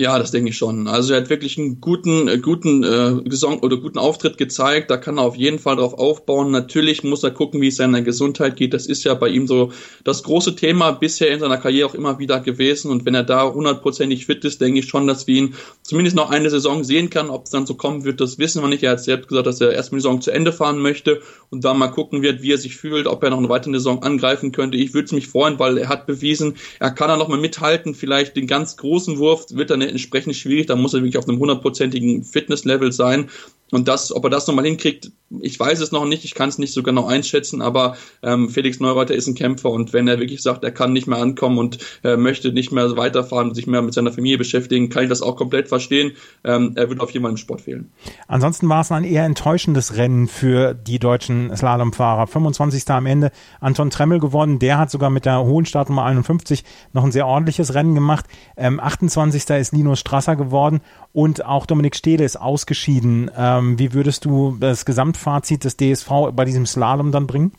Ja, 0.00 0.16
das 0.16 0.30
denke 0.30 0.50
ich 0.50 0.56
schon. 0.56 0.86
Also 0.86 1.12
er 1.12 1.20
hat 1.20 1.28
wirklich 1.28 1.58
einen 1.58 1.80
guten, 1.80 2.28
äh, 2.28 2.38
guten 2.38 2.84
äh, 2.84 3.20
Gesang 3.28 3.58
oder 3.58 3.78
guten 3.78 3.98
Auftritt 3.98 4.38
gezeigt. 4.38 4.92
Da 4.92 4.96
kann 4.96 5.18
er 5.18 5.24
auf 5.24 5.34
jeden 5.34 5.58
Fall 5.58 5.74
drauf 5.74 5.94
aufbauen. 5.94 6.52
Natürlich 6.52 7.02
muss 7.02 7.24
er 7.24 7.32
gucken, 7.32 7.60
wie 7.60 7.66
es 7.66 7.78
seiner 7.78 8.00
Gesundheit 8.02 8.54
geht. 8.54 8.74
Das 8.74 8.86
ist 8.86 9.02
ja 9.02 9.14
bei 9.14 9.26
ihm 9.28 9.48
so 9.48 9.72
das 10.04 10.22
große 10.22 10.54
Thema 10.54 10.92
bisher 10.92 11.32
in 11.32 11.40
seiner 11.40 11.56
Karriere 11.56 11.88
auch 11.88 11.94
immer 11.96 12.20
wieder 12.20 12.38
gewesen. 12.38 12.92
Und 12.92 13.06
wenn 13.06 13.16
er 13.16 13.24
da 13.24 13.52
hundertprozentig 13.52 14.26
fit 14.26 14.44
ist, 14.44 14.60
denke 14.60 14.78
ich 14.78 14.86
schon, 14.86 15.08
dass 15.08 15.26
wir 15.26 15.34
ihn 15.34 15.54
zumindest 15.82 16.14
noch 16.14 16.30
eine 16.30 16.48
Saison 16.48 16.84
sehen 16.84 17.10
kann. 17.10 17.28
Ob 17.28 17.46
es 17.46 17.50
dann 17.50 17.66
so 17.66 17.74
kommen 17.74 18.04
wird, 18.04 18.20
das 18.20 18.38
wissen 18.38 18.62
wir 18.62 18.68
nicht. 18.68 18.84
Er 18.84 18.92
hat 18.92 19.02
selbst 19.02 19.26
gesagt, 19.26 19.48
dass 19.48 19.60
er 19.60 19.72
erstmal 19.72 19.98
die 19.98 20.02
Saison 20.02 20.20
zu 20.20 20.30
Ende 20.30 20.52
fahren 20.52 20.78
möchte 20.78 21.22
und 21.50 21.64
dann 21.64 21.76
mal 21.76 21.88
gucken 21.88 22.22
wird, 22.22 22.40
wie 22.40 22.52
er 22.52 22.58
sich 22.58 22.76
fühlt, 22.76 23.08
ob 23.08 23.24
er 23.24 23.30
noch 23.30 23.38
eine 23.38 23.48
weitere 23.48 23.72
Saison 23.72 24.00
angreifen 24.04 24.52
könnte. 24.52 24.78
Ich 24.78 24.94
würde 24.94 25.12
mich 25.16 25.26
freuen, 25.26 25.58
weil 25.58 25.76
er 25.76 25.88
hat 25.88 26.06
bewiesen, 26.06 26.54
er 26.78 26.92
kann 26.92 27.08
da 27.08 27.16
noch 27.16 27.26
mal 27.26 27.40
mithalten. 27.40 27.96
Vielleicht 27.96 28.36
den 28.36 28.46
ganz 28.46 28.76
großen 28.76 29.18
Wurf 29.18 29.46
wird 29.50 29.72
er 29.72 29.87
entsprechend 29.88 30.36
schwierig. 30.36 30.66
Da 30.66 30.76
muss 30.76 30.94
er 30.94 31.00
wirklich 31.00 31.18
auf 31.18 31.28
einem 31.28 31.38
hundertprozentigen 31.38 32.24
Fitnesslevel 32.24 32.92
sein. 32.92 33.28
Und 33.70 33.88
das, 33.88 34.12
ob 34.14 34.24
er 34.24 34.30
das 34.30 34.46
nochmal 34.46 34.64
hinkriegt, 34.64 35.10
ich 35.40 35.60
weiß 35.60 35.80
es 35.80 35.92
noch 35.92 36.06
nicht, 36.06 36.24
ich 36.24 36.34
kann 36.34 36.48
es 36.48 36.58
nicht 36.58 36.72
so 36.72 36.82
genau 36.82 37.06
einschätzen, 37.06 37.60
aber 37.60 37.96
ähm, 38.22 38.48
Felix 38.48 38.80
Neureuter 38.80 39.14
ist 39.14 39.26
ein 39.26 39.34
Kämpfer 39.34 39.70
und 39.70 39.92
wenn 39.92 40.08
er 40.08 40.18
wirklich 40.18 40.42
sagt, 40.42 40.64
er 40.64 40.70
kann 40.70 40.94
nicht 40.94 41.06
mehr 41.06 41.18
ankommen 41.18 41.58
und 41.58 41.78
äh, 42.02 42.16
möchte 42.16 42.52
nicht 42.52 42.72
mehr 42.72 42.96
weiterfahren, 42.96 43.54
sich 43.54 43.66
mehr 43.66 43.82
mit 43.82 43.92
seiner 43.92 44.10
Familie 44.10 44.38
beschäftigen, 44.38 44.88
kann 44.88 45.02
ich 45.02 45.10
das 45.10 45.20
auch 45.20 45.36
komplett 45.36 45.68
verstehen. 45.68 46.12
Ähm, 46.44 46.72
er 46.76 46.88
wird 46.88 47.00
auf 47.00 47.10
jeden 47.10 47.24
Fall 47.24 47.32
im 47.32 47.36
Sport 47.36 47.60
fehlen. 47.60 47.92
Ansonsten 48.26 48.68
war 48.70 48.80
es 48.80 48.90
ein 48.90 49.04
eher 49.04 49.24
enttäuschendes 49.24 49.96
Rennen 49.96 50.28
für 50.28 50.72
die 50.72 50.98
deutschen 50.98 51.54
Slalomfahrer. 51.54 52.26
25. 52.26 52.88
am 52.88 53.04
Ende 53.04 53.30
Anton 53.60 53.90
Tremmel 53.90 54.20
gewonnen, 54.20 54.58
der 54.58 54.78
hat 54.78 54.90
sogar 54.90 55.10
mit 55.10 55.26
der 55.26 55.44
hohen 55.44 55.66
Startnummer 55.66 56.04
51 56.04 56.64
noch 56.94 57.04
ein 57.04 57.12
sehr 57.12 57.26
ordentliches 57.26 57.74
Rennen 57.74 57.94
gemacht. 57.94 58.24
Ähm, 58.56 58.80
28. 58.80 59.44
ist 59.50 59.72
Linus 59.72 60.00
Strasser 60.00 60.36
geworden 60.36 60.80
und 61.18 61.44
auch 61.44 61.66
Dominik 61.66 61.96
Stehle 61.96 62.24
ist 62.24 62.36
ausgeschieden. 62.36 63.28
Ähm, 63.36 63.76
wie 63.76 63.92
würdest 63.92 64.24
du 64.24 64.56
das 64.60 64.84
Gesamtfazit 64.84 65.64
des 65.64 65.76
DSV 65.76 66.30
bei 66.32 66.44
diesem 66.44 66.64
Slalom 66.64 67.10
dann 67.10 67.26
bringen? 67.26 67.50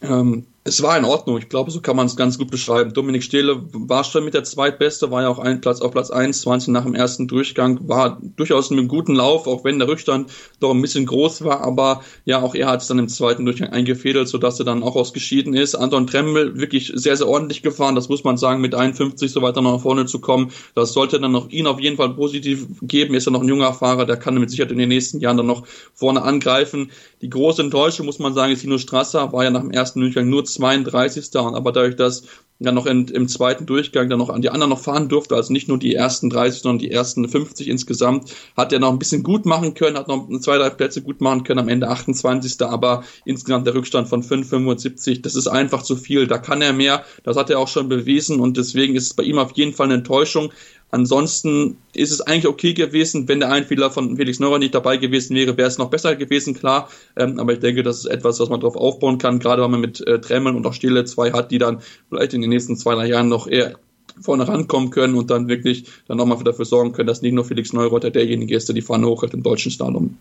Ähm, 0.00 0.46
es 0.66 0.82
war 0.82 0.96
in 0.96 1.04
Ordnung. 1.04 1.36
Ich 1.36 1.50
glaube, 1.50 1.70
so 1.70 1.82
kann 1.82 1.94
man 1.94 2.06
es 2.06 2.16
ganz 2.16 2.38
gut 2.38 2.50
beschreiben. 2.50 2.94
Dominik 2.94 3.22
Stehle 3.22 3.62
war 3.72 4.02
schon 4.02 4.24
mit 4.24 4.32
der 4.32 4.44
Zweitbeste, 4.44 5.10
war 5.10 5.20
ja 5.20 5.28
auch 5.28 5.38
ein 5.38 5.60
Platz 5.60 5.82
auf 5.82 5.92
Platz 5.92 6.10
21 6.10 6.68
nach 6.68 6.84
dem 6.84 6.94
ersten 6.94 7.28
Durchgang, 7.28 7.86
war 7.86 8.18
durchaus 8.36 8.70
mit 8.70 8.78
einem 8.78 8.88
guten 8.88 9.14
Lauf, 9.14 9.46
auch 9.46 9.62
wenn 9.62 9.78
der 9.78 9.88
Rückstand 9.88 10.32
doch 10.60 10.70
ein 10.70 10.80
bisschen 10.80 11.04
groß 11.04 11.44
war, 11.44 11.60
aber 11.60 12.00
ja, 12.24 12.40
auch 12.40 12.54
er 12.54 12.68
hat 12.68 12.80
es 12.80 12.88
dann 12.88 12.98
im 12.98 13.08
zweiten 13.08 13.44
Durchgang 13.44 13.74
eingefädelt, 13.74 14.26
sodass 14.26 14.58
er 14.58 14.64
dann 14.64 14.82
auch 14.82 14.96
ausgeschieden 14.96 15.52
ist. 15.52 15.74
Anton 15.74 16.06
Tremmel 16.06 16.58
wirklich 16.58 16.92
sehr, 16.94 17.16
sehr 17.18 17.28
ordentlich 17.28 17.60
gefahren, 17.60 17.94
das 17.94 18.08
muss 18.08 18.24
man 18.24 18.38
sagen, 18.38 18.62
mit 18.62 18.74
51 18.74 19.32
so 19.32 19.42
weiter 19.42 19.60
nach 19.60 19.82
vorne 19.82 20.06
zu 20.06 20.18
kommen. 20.18 20.50
Das 20.74 20.94
sollte 20.94 21.20
dann 21.20 21.32
noch 21.32 21.50
ihn 21.50 21.66
auf 21.66 21.78
jeden 21.78 21.98
Fall 21.98 22.14
positiv 22.14 22.68
geben. 22.80 23.12
Er 23.12 23.18
ist 23.18 23.26
ja 23.26 23.32
noch 23.32 23.42
ein 23.42 23.48
junger 23.48 23.74
Fahrer, 23.74 24.06
der 24.06 24.16
kann 24.16 24.38
mit 24.38 24.48
Sicherheit 24.48 24.72
in 24.72 24.78
den 24.78 24.88
nächsten 24.88 25.20
Jahren 25.20 25.36
dann 25.36 25.46
noch 25.46 25.66
vorne 25.92 26.22
angreifen. 26.22 26.90
Die 27.24 27.30
große 27.30 27.62
Enttäuschung, 27.62 28.04
muss 28.04 28.18
man 28.18 28.34
sagen, 28.34 28.52
ist 28.52 28.60
Tino 28.60 28.76
Strasser, 28.76 29.32
war 29.32 29.44
ja 29.44 29.50
nach 29.50 29.62
dem 29.62 29.70
ersten 29.70 29.98
Durchgang 30.00 30.28
nur 30.28 30.44
32. 30.44 31.34
aber 31.34 31.72
dadurch, 31.72 31.96
dass 31.96 32.24
dann 32.60 32.74
noch 32.74 32.86
in, 32.86 33.08
im 33.08 33.26
zweiten 33.28 33.66
Durchgang 33.66 34.08
dann 34.08 34.18
noch 34.18 34.30
an 34.30 34.40
die 34.40 34.50
anderen 34.50 34.70
noch 34.70 34.80
fahren 34.80 35.08
durfte, 35.08 35.34
also 35.34 35.52
nicht 35.52 35.68
nur 35.68 35.78
die 35.78 35.94
ersten 35.94 36.30
30, 36.30 36.62
sondern 36.62 36.78
die 36.78 36.90
ersten 36.90 37.28
50 37.28 37.68
insgesamt, 37.68 38.32
hat 38.56 38.72
er 38.72 38.78
noch 38.78 38.92
ein 38.92 38.98
bisschen 38.98 39.22
gut 39.22 39.44
machen 39.44 39.74
können, 39.74 39.96
hat 39.96 40.08
noch 40.08 40.28
zwei, 40.40 40.58
drei 40.58 40.70
Plätze 40.70 41.02
gut 41.02 41.20
machen 41.20 41.42
können, 41.42 41.60
am 41.60 41.68
Ende 41.68 41.88
28. 41.88 42.62
Aber 42.62 43.04
insgesamt 43.24 43.66
der 43.66 43.74
Rückstand 43.74 44.08
von 44.08 44.22
5,75, 44.22 45.22
das 45.22 45.34
ist 45.34 45.48
einfach 45.48 45.82
zu 45.82 45.96
viel, 45.96 46.26
da 46.26 46.38
kann 46.38 46.62
er 46.62 46.72
mehr, 46.72 47.04
das 47.24 47.36
hat 47.36 47.50
er 47.50 47.58
auch 47.58 47.68
schon 47.68 47.88
bewiesen 47.88 48.40
und 48.40 48.56
deswegen 48.56 48.94
ist 48.94 49.06
es 49.06 49.14
bei 49.14 49.24
ihm 49.24 49.38
auf 49.38 49.52
jeden 49.52 49.72
Fall 49.72 49.86
eine 49.86 49.94
Enttäuschung. 49.94 50.52
Ansonsten 50.94 51.78
ist 51.92 52.12
es 52.12 52.20
eigentlich 52.20 52.46
okay 52.46 52.72
gewesen, 52.72 53.26
wenn 53.26 53.40
der 53.40 53.50
Einfehler 53.50 53.90
von 53.90 54.16
Felix 54.16 54.38
Neuer 54.38 54.60
nicht 54.60 54.76
dabei 54.76 54.96
gewesen 54.96 55.34
wäre, 55.34 55.56
wäre 55.56 55.66
es 55.66 55.76
noch 55.76 55.90
besser 55.90 56.14
gewesen, 56.14 56.54
klar. 56.54 56.88
Ähm, 57.16 57.40
aber 57.40 57.54
ich 57.54 57.58
denke, 57.58 57.82
das 57.82 57.98
ist 57.98 58.06
etwas, 58.06 58.38
was 58.38 58.48
man 58.48 58.60
darauf 58.60 58.76
aufbauen 58.76 59.18
kann, 59.18 59.40
gerade 59.40 59.60
wenn 59.60 59.72
man 59.72 59.80
mit 59.80 60.06
äh, 60.06 60.20
Tremmel 60.20 60.54
und 60.54 60.64
auch 60.68 60.72
Stille 60.72 61.04
zwei 61.04 61.32
hat, 61.32 61.50
die 61.50 61.58
dann 61.58 61.80
vielleicht 62.08 62.34
in 62.34 62.43
den 62.44 62.50
nächsten 62.50 62.76
zwei, 62.76 62.94
drei 62.94 63.06
Jahren 63.06 63.28
noch 63.28 63.46
eher 63.46 63.78
vorne 64.20 64.46
rankommen 64.46 64.90
können 64.90 65.14
und 65.14 65.30
dann 65.30 65.48
wirklich 65.48 65.86
dann 66.06 66.18
nochmal 66.18 66.42
dafür 66.44 66.64
sorgen 66.64 66.92
können, 66.92 67.06
dass 67.06 67.22
nicht 67.22 67.32
nur 67.32 67.44
Felix 67.44 67.72
Neureuter 67.72 68.10
derjenige 68.10 68.54
ist, 68.54 68.68
der 68.68 68.74
die 68.74 68.82
Fahne 68.82 69.06
hochhält 69.06 69.34
im 69.34 69.42
deutschen 69.42 69.72
Slalom. 69.72 70.16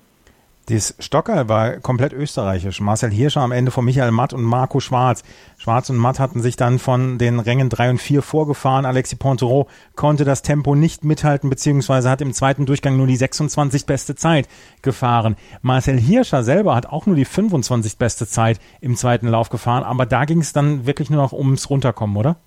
Das 0.68 0.96
Stocker 1.00 1.50
war 1.50 1.72
komplett 1.82 2.14
österreichisch. 2.14 2.80
Marcel 2.80 3.12
Hirscher 3.12 3.42
am 3.42 3.52
Ende 3.52 3.70
von 3.70 3.84
Michael 3.84 4.12
Matt 4.12 4.32
und 4.32 4.44
Marco 4.44 4.80
Schwarz. 4.80 5.22
Schwarz 5.58 5.90
und 5.90 5.98
Matt 5.98 6.20
hatten 6.20 6.42
sich 6.42 6.56
dann 6.56 6.80
von 6.80 7.18
den 7.18 7.42
Rängen 7.42 7.68
3 7.68 7.90
und 7.90 7.98
4 7.98 8.22
vorgefahren. 8.22 8.86
Alexis 8.86 9.20
Pontereau 9.20 9.68
konnte 9.98 10.24
das 10.24 10.42
Tempo 10.42 10.74
nicht 10.74 11.04
mithalten, 11.04 11.50
beziehungsweise 11.50 12.10
hat 12.10 12.22
im 12.22 12.32
zweiten 12.32 12.66
Durchgang 12.66 12.96
nur 12.96 13.08
die 13.08 13.18
26 13.18 13.86
beste 13.86 14.16
Zeit 14.16 14.48
gefahren. 14.82 15.36
Marcel 15.62 16.00
Hirscher 16.00 16.44
selber 16.44 16.76
hat 16.76 16.86
auch 16.86 17.08
nur 17.08 17.18
die 17.18 17.26
25 17.26 17.98
beste 17.98 18.26
Zeit 18.26 18.62
im 18.80 18.96
zweiten 18.96 19.28
Lauf 19.28 19.50
gefahren, 19.50 19.84
aber 19.84 20.06
da 20.06 20.24
ging 20.24 20.40
es 20.40 20.54
dann 20.54 20.86
wirklich 20.86 21.10
nur 21.10 21.22
noch 21.22 21.34
ums 21.34 21.70
Runterkommen, 21.70 22.16
oder? 22.16 22.38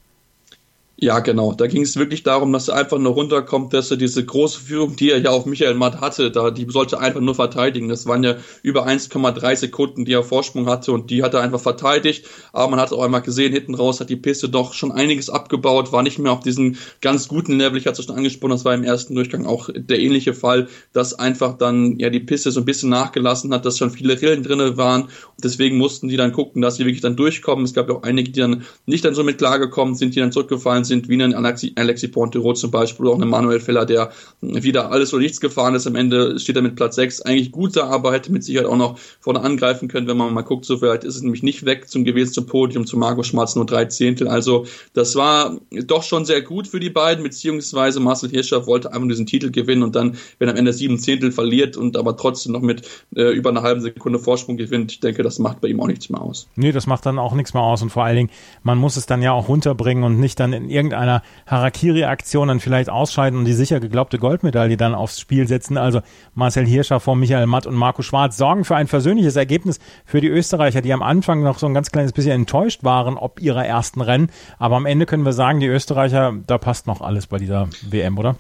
Ja, 0.99 1.19
genau. 1.19 1.53
Da 1.53 1.67
ging 1.67 1.83
es 1.83 1.97
wirklich 1.97 2.23
darum, 2.23 2.55
dass 2.55 2.69
er 2.69 2.76
einfach 2.76 2.97
nur 2.99 3.12
runterkommt, 3.12 3.75
dass 3.75 3.91
er 3.91 3.99
diese 3.99 4.25
große 4.25 4.59
Führung, 4.59 4.97
die 4.97 5.11
er 5.11 5.19
ja 5.19 5.29
auf 5.29 5.45
Michael 5.45 5.75
Matt 5.75 6.00
hatte, 6.00 6.31
da, 6.31 6.50
die 6.50 6.67
sollte 6.71 6.99
einfach 6.99 7.21
nur 7.21 7.35
verteidigen. 7.35 7.91
Das 7.91 8.07
waren 8.07 8.25
ja 8.25 8.37
über 8.62 8.87
1,3 8.87 9.57
Sekunden, 9.57 10.07
die 10.07 10.15
er 10.15 10.23
Vorsprung 10.23 10.67
hatte 10.67 10.93
und 10.93 11.11
die 11.11 11.23
hat 11.23 11.35
er 11.35 11.43
einfach 11.43 11.61
verteidigt. 11.61 12.25
Aber 12.55 12.71
man 12.71 12.81
hat 12.81 12.95
auch 12.95 13.03
einmal 13.03 13.21
gesehen, 13.21 13.53
hinten 13.53 13.75
raus 13.75 14.00
hat 14.00 14.09
die 14.09 14.17
Piste 14.17 14.49
doch 14.49 14.73
schon 14.73 14.91
einiges 14.91 15.29
abgebaut, 15.29 15.93
war 15.93 16.03
nicht 16.03 16.19
mehr 16.19 16.33
auf 16.33 16.41
diesen 16.41 16.79
ganz 17.03 17.29
guten 17.29 17.59
Level. 17.59 17.76
Ich 17.76 17.87
hatte 17.87 18.00
es 18.00 18.07
schon 18.07 18.17
angesprochen, 18.17 18.53
das 18.53 18.65
war 18.65 18.73
im 18.73 18.83
ersten 18.83 19.15
Durchgang 19.15 19.45
auch 19.45 19.69
der 19.75 20.00
ähnliche 20.00 20.33
Fall, 20.33 20.67
dass 20.95 21.12
einfach 21.12 21.59
dann 21.59 21.99
ja 21.99 22.09
die 22.09 22.21
Piste 22.21 22.50
so 22.50 22.61
ein 22.61 22.65
bisschen 22.65 22.88
nachgelassen 22.88 23.53
hat, 23.53 23.67
dass 23.67 23.76
schon 23.76 23.91
viele 23.91 24.19
Rillen 24.23 24.43
drinne 24.43 24.79
waren. 24.79 25.03
Und 25.03 25.45
deswegen 25.45 25.76
mussten 25.76 26.09
die 26.09 26.17
dann 26.17 26.33
gucken, 26.33 26.62
dass 26.62 26.76
sie 26.76 26.87
wirklich 26.87 27.03
dann 27.03 27.17
durchkommen. 27.17 27.67
Es 27.67 27.75
gab 27.75 27.91
ja 27.91 27.97
auch 27.97 28.03
einige, 28.03 28.31
die 28.31 28.41
dann 28.41 28.65
nicht 28.87 29.05
dann 29.05 29.15
so 29.15 29.23
mit 29.25 29.37
klargekommen 29.37 29.95
sind, 29.95 30.15
die 30.15 30.21
dann 30.21 30.33
zurückgefallen 30.33 30.86
sind, 30.87 31.09
wie 31.09 31.23
ein 31.23 31.35
Alexi, 31.35 31.73
Alexi 31.76 32.09
Pontero 32.09 32.55
zum 32.55 32.71
Beispiel, 32.71 33.09
auch 33.09 33.21
ein 33.21 33.28
Manuel 33.28 33.61
Feller, 33.61 33.85
der 33.87 34.11
wieder 34.40 34.90
alles 34.90 35.12
oder 35.12 35.23
nichts 35.23 35.40
gefahren 35.40 35.75
ist. 35.75 35.87
Am 35.87 35.95
Ende 35.95 36.38
steht 36.38 36.57
er 36.57 36.62
mit 36.62 36.76
Platz 36.76 36.97
6 36.97 37.23
eigentlich 37.23 37.52
gut 37.52 37.76
da, 37.76 37.88
aber 37.88 38.12
hätte 38.12 38.33
mit 38.33 38.45
Sicherheit 38.45 38.69
auch 38.69 38.76
noch 38.76 38.99
vorne 39.21 39.40
angreifen 39.40 39.88
können, 39.88 40.07
wenn 40.07 40.16
man 40.16 40.33
mal 40.33 40.43
guckt, 40.43 40.64
so 40.64 40.78
vielleicht 40.78 41.05
ist 41.05 41.16
es 41.16 41.23
nämlich 41.23 41.43
nicht 41.43 41.64
weg 41.64 41.88
zum 41.88 42.05
gewesen 42.05 42.33
zum 42.33 42.47
Podium, 42.47 42.87
zu 42.87 42.97
Marco 42.97 43.23
Schmarz 43.23 43.57
nur 43.57 43.66
drei 43.66 43.85
Zehntel. 43.87 44.28
Also 44.28 44.66
das 44.95 45.16
war 45.16 45.59
doch 45.71 46.02
schon 46.02 46.25
sehr 46.25 46.43
gut 46.43 46.66
für 46.69 46.81
die 46.81 46.90
beiden, 46.90 47.23
beziehungsweise 47.23 48.00
Marcel 48.00 48.31
Hirscher 48.31 48.66
wollte 48.66 48.93
einfach 48.93 49.09
diesen 49.09 49.26
Titel 49.26 49.50
gewinnen 49.50 49.83
und 49.83 49.95
dann, 49.95 50.16
wenn 50.38 50.49
am 50.49 50.57
Ende 50.57 50.73
sieben 50.73 50.99
Zehntel 50.99 51.33
verliert 51.33 51.76
und 51.76 51.97
aber 51.97 52.16
trotzdem 52.16 52.52
noch 52.52 52.62
mit 52.62 52.83
äh, 53.14 53.31
über 53.33 53.50
einer 53.50 53.62
halben 53.62 53.81
Sekunde 53.81 54.19
Vorsprung 54.19 54.57
gewinnt, 54.57 54.93
ich 54.93 55.00
denke, 55.00 55.23
das 55.23 55.38
macht 55.38 55.61
bei 55.61 55.69
ihm 55.69 55.81
auch 55.81 55.87
nichts 55.87 56.09
mehr 56.09 56.21
aus. 56.21 56.49
Nee, 56.57 56.73
das 56.73 56.87
macht 56.87 57.07
dann 57.07 57.19
auch 57.19 57.35
nichts 57.35 57.55
mehr 57.55 57.62
aus 57.62 57.83
und 57.83 57.90
vor 57.90 58.05
allen 58.05 58.16
Dingen, 58.16 58.31
man 58.62 58.78
muss 58.78 58.97
es 58.97 59.07
dann 59.07 59.23
ja 59.23 59.33
auch 59.33 59.49
runterbringen 59.49 60.05
und 60.05 60.19
nicht 60.19 60.40
dann 60.40 60.52
in 60.52 60.71
irgendeiner 60.76 61.23
Harakiri-Aktion 61.47 62.49
dann 62.49 62.61
vielleicht 62.61 62.88
ausscheiden 62.88 63.38
und 63.38 63.45
die 63.45 63.52
sicher 63.52 63.80
geglaubte 63.80 64.18
Goldmedaille 64.18 64.76
dann 64.76 64.95
aufs 64.95 65.18
Spiel 65.18 65.49
setzen. 65.49 65.76
Also 65.76 66.00
Marcel 66.35 66.66
Hirscher 66.66 67.00
vor 67.00 67.16
Michael 67.16 67.47
Matt 67.47 67.66
und 67.66 67.75
Marco 67.75 68.02
Schwarz 68.02 68.37
sorgen 68.37 68.64
für 68.64 68.76
ein 68.76 68.87
versöhnliches 68.87 69.37
Ergebnis 69.37 69.80
für 70.04 70.21
die 70.21 70.28
Österreicher, 70.28 70.83
die 70.83 70.92
am 70.92 71.02
Anfang 71.02 71.42
noch 71.42 71.59
so 71.59 71.66
ein 71.66 71.75
ganz 71.75 71.90
kleines 71.90 72.12
bisschen 72.12 72.33
enttäuscht 72.33 72.85
waren, 72.85 73.16
ob 73.16 73.40
ihrer 73.40 73.66
ersten 73.66 74.00
Rennen. 74.00 74.30
Aber 74.59 74.76
am 74.76 74.87
Ende 74.87 75.06
können 75.06 75.25
wir 75.25 75.33
sagen, 75.33 75.61
die 75.61 75.66
Österreicher, 75.66 76.35
da 76.47 76.59
passt 76.59 76.87
noch 76.87 77.00
alles 77.00 77.26
bei 77.26 77.38
dieser 77.38 77.68
WM, 77.83 78.18
oder? 78.18 78.37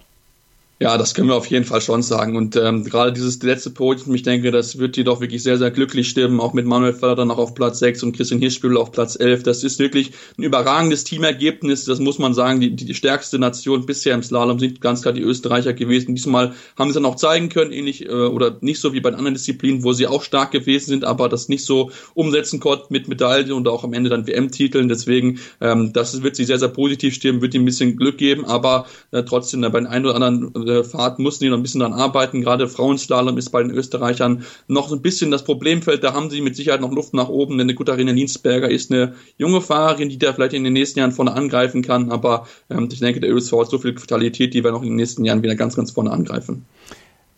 Ja, 0.78 0.98
das 0.98 1.14
können 1.14 1.28
wir 1.28 1.36
auf 1.36 1.46
jeden 1.46 1.64
Fall 1.64 1.80
schon 1.80 2.02
sagen. 2.02 2.36
Und 2.36 2.54
ähm, 2.54 2.84
gerade 2.84 3.10
dieses 3.10 3.42
letzte 3.42 3.70
Podium, 3.70 4.14
ich 4.14 4.24
denke, 4.24 4.50
das 4.50 4.76
wird 4.78 4.96
die 4.96 5.04
doch 5.04 5.22
wirklich 5.22 5.42
sehr, 5.42 5.56
sehr 5.56 5.70
glücklich 5.70 6.06
stimmen. 6.06 6.38
Auch 6.38 6.52
mit 6.52 6.66
Manuel 6.66 6.92
Förder 6.92 7.24
noch 7.24 7.38
auf 7.38 7.54
Platz 7.54 7.78
6 7.78 8.02
und 8.02 8.14
Christian 8.14 8.40
Hirschbühl 8.40 8.76
auf 8.76 8.92
Platz 8.92 9.16
11. 9.18 9.42
Das 9.42 9.64
ist 9.64 9.78
wirklich 9.78 10.12
ein 10.36 10.42
überragendes 10.42 11.04
Teamergebnis. 11.04 11.86
Das 11.86 11.98
muss 11.98 12.18
man 12.18 12.34
sagen. 12.34 12.60
Die, 12.60 12.76
die 12.76 12.92
stärkste 12.92 13.38
Nation 13.38 13.86
bisher 13.86 14.14
im 14.14 14.22
Slalom 14.22 14.58
sind 14.58 14.82
ganz 14.82 15.00
klar 15.00 15.14
die 15.14 15.22
Österreicher 15.22 15.72
gewesen. 15.72 16.14
Diesmal 16.14 16.52
haben 16.78 16.90
sie 16.90 16.96
dann 16.96 17.06
auch 17.06 17.16
zeigen 17.16 17.48
können, 17.48 17.72
ähnlich 17.72 18.04
äh, 18.04 18.10
oder 18.10 18.58
nicht 18.60 18.78
so 18.78 18.92
wie 18.92 19.00
bei 19.00 19.08
den 19.08 19.16
anderen 19.16 19.34
Disziplinen, 19.34 19.82
wo 19.82 19.94
sie 19.94 20.06
auch 20.06 20.22
stark 20.22 20.50
gewesen 20.50 20.90
sind, 20.90 21.04
aber 21.04 21.30
das 21.30 21.48
nicht 21.48 21.64
so 21.64 21.90
umsetzen 22.12 22.60
konnten 22.60 22.92
mit 22.92 23.08
Medaillen 23.08 23.52
und 23.52 23.66
auch 23.66 23.82
am 23.82 23.94
Ende 23.94 24.10
dann 24.10 24.26
WM-Titeln. 24.26 24.90
Deswegen, 24.90 25.40
ähm, 25.62 25.94
das 25.94 26.22
wird 26.22 26.36
sie 26.36 26.44
sehr, 26.44 26.58
sehr 26.58 26.68
positiv 26.68 27.14
stimmen, 27.14 27.40
wird 27.40 27.54
ihnen 27.54 27.62
ein 27.62 27.66
bisschen 27.66 27.96
Glück 27.96 28.18
geben, 28.18 28.44
aber 28.44 28.84
äh, 29.10 29.22
trotzdem 29.22 29.64
äh, 29.64 29.70
bei 29.70 29.80
den 29.80 29.86
einen 29.86 30.04
oder 30.04 30.16
anderen 30.16 30.65
äh, 30.66 30.84
Fahrt 30.84 31.18
mussten 31.18 31.44
die 31.44 31.50
noch 31.50 31.56
ein 31.56 31.62
bisschen 31.62 31.80
daran 31.80 31.98
arbeiten. 31.98 32.42
Gerade 32.42 32.68
Frauenslalom 32.68 33.38
ist 33.38 33.50
bei 33.50 33.62
den 33.62 33.70
Österreichern 33.70 34.44
noch 34.68 34.92
ein 34.92 35.02
bisschen 35.02 35.30
das 35.30 35.44
Problemfeld. 35.44 36.02
Da 36.04 36.12
haben 36.12 36.30
sie 36.30 36.40
mit 36.40 36.56
Sicherheit 36.56 36.80
noch 36.80 36.92
Luft 36.92 37.14
nach 37.14 37.28
oben, 37.28 37.58
denn 37.58 37.66
eine 37.66 37.74
Gutarina 37.74 38.12
Linsberger 38.12 38.70
ist 38.70 38.90
eine 38.90 39.14
junge 39.38 39.60
Fahrerin, 39.60 40.08
die 40.08 40.18
da 40.18 40.32
vielleicht 40.32 40.54
in 40.54 40.64
den 40.64 40.72
nächsten 40.72 40.98
Jahren 40.98 41.12
vorne 41.12 41.32
angreifen 41.32 41.82
kann. 41.82 42.10
Aber 42.10 42.46
ähm, 42.70 42.88
ich 42.90 43.00
denke, 43.00 43.20
der 43.20 43.34
ÖSV 43.34 43.52
hat 43.52 43.70
so 43.70 43.78
viel 43.78 43.94
Vitalität, 44.00 44.54
die 44.54 44.64
wir 44.64 44.72
noch 44.72 44.82
in 44.82 44.88
den 44.88 44.96
nächsten 44.96 45.24
Jahren 45.24 45.42
wieder 45.42 45.54
ganz, 45.54 45.76
ganz 45.76 45.90
vorne 45.90 46.10
angreifen. 46.10 46.66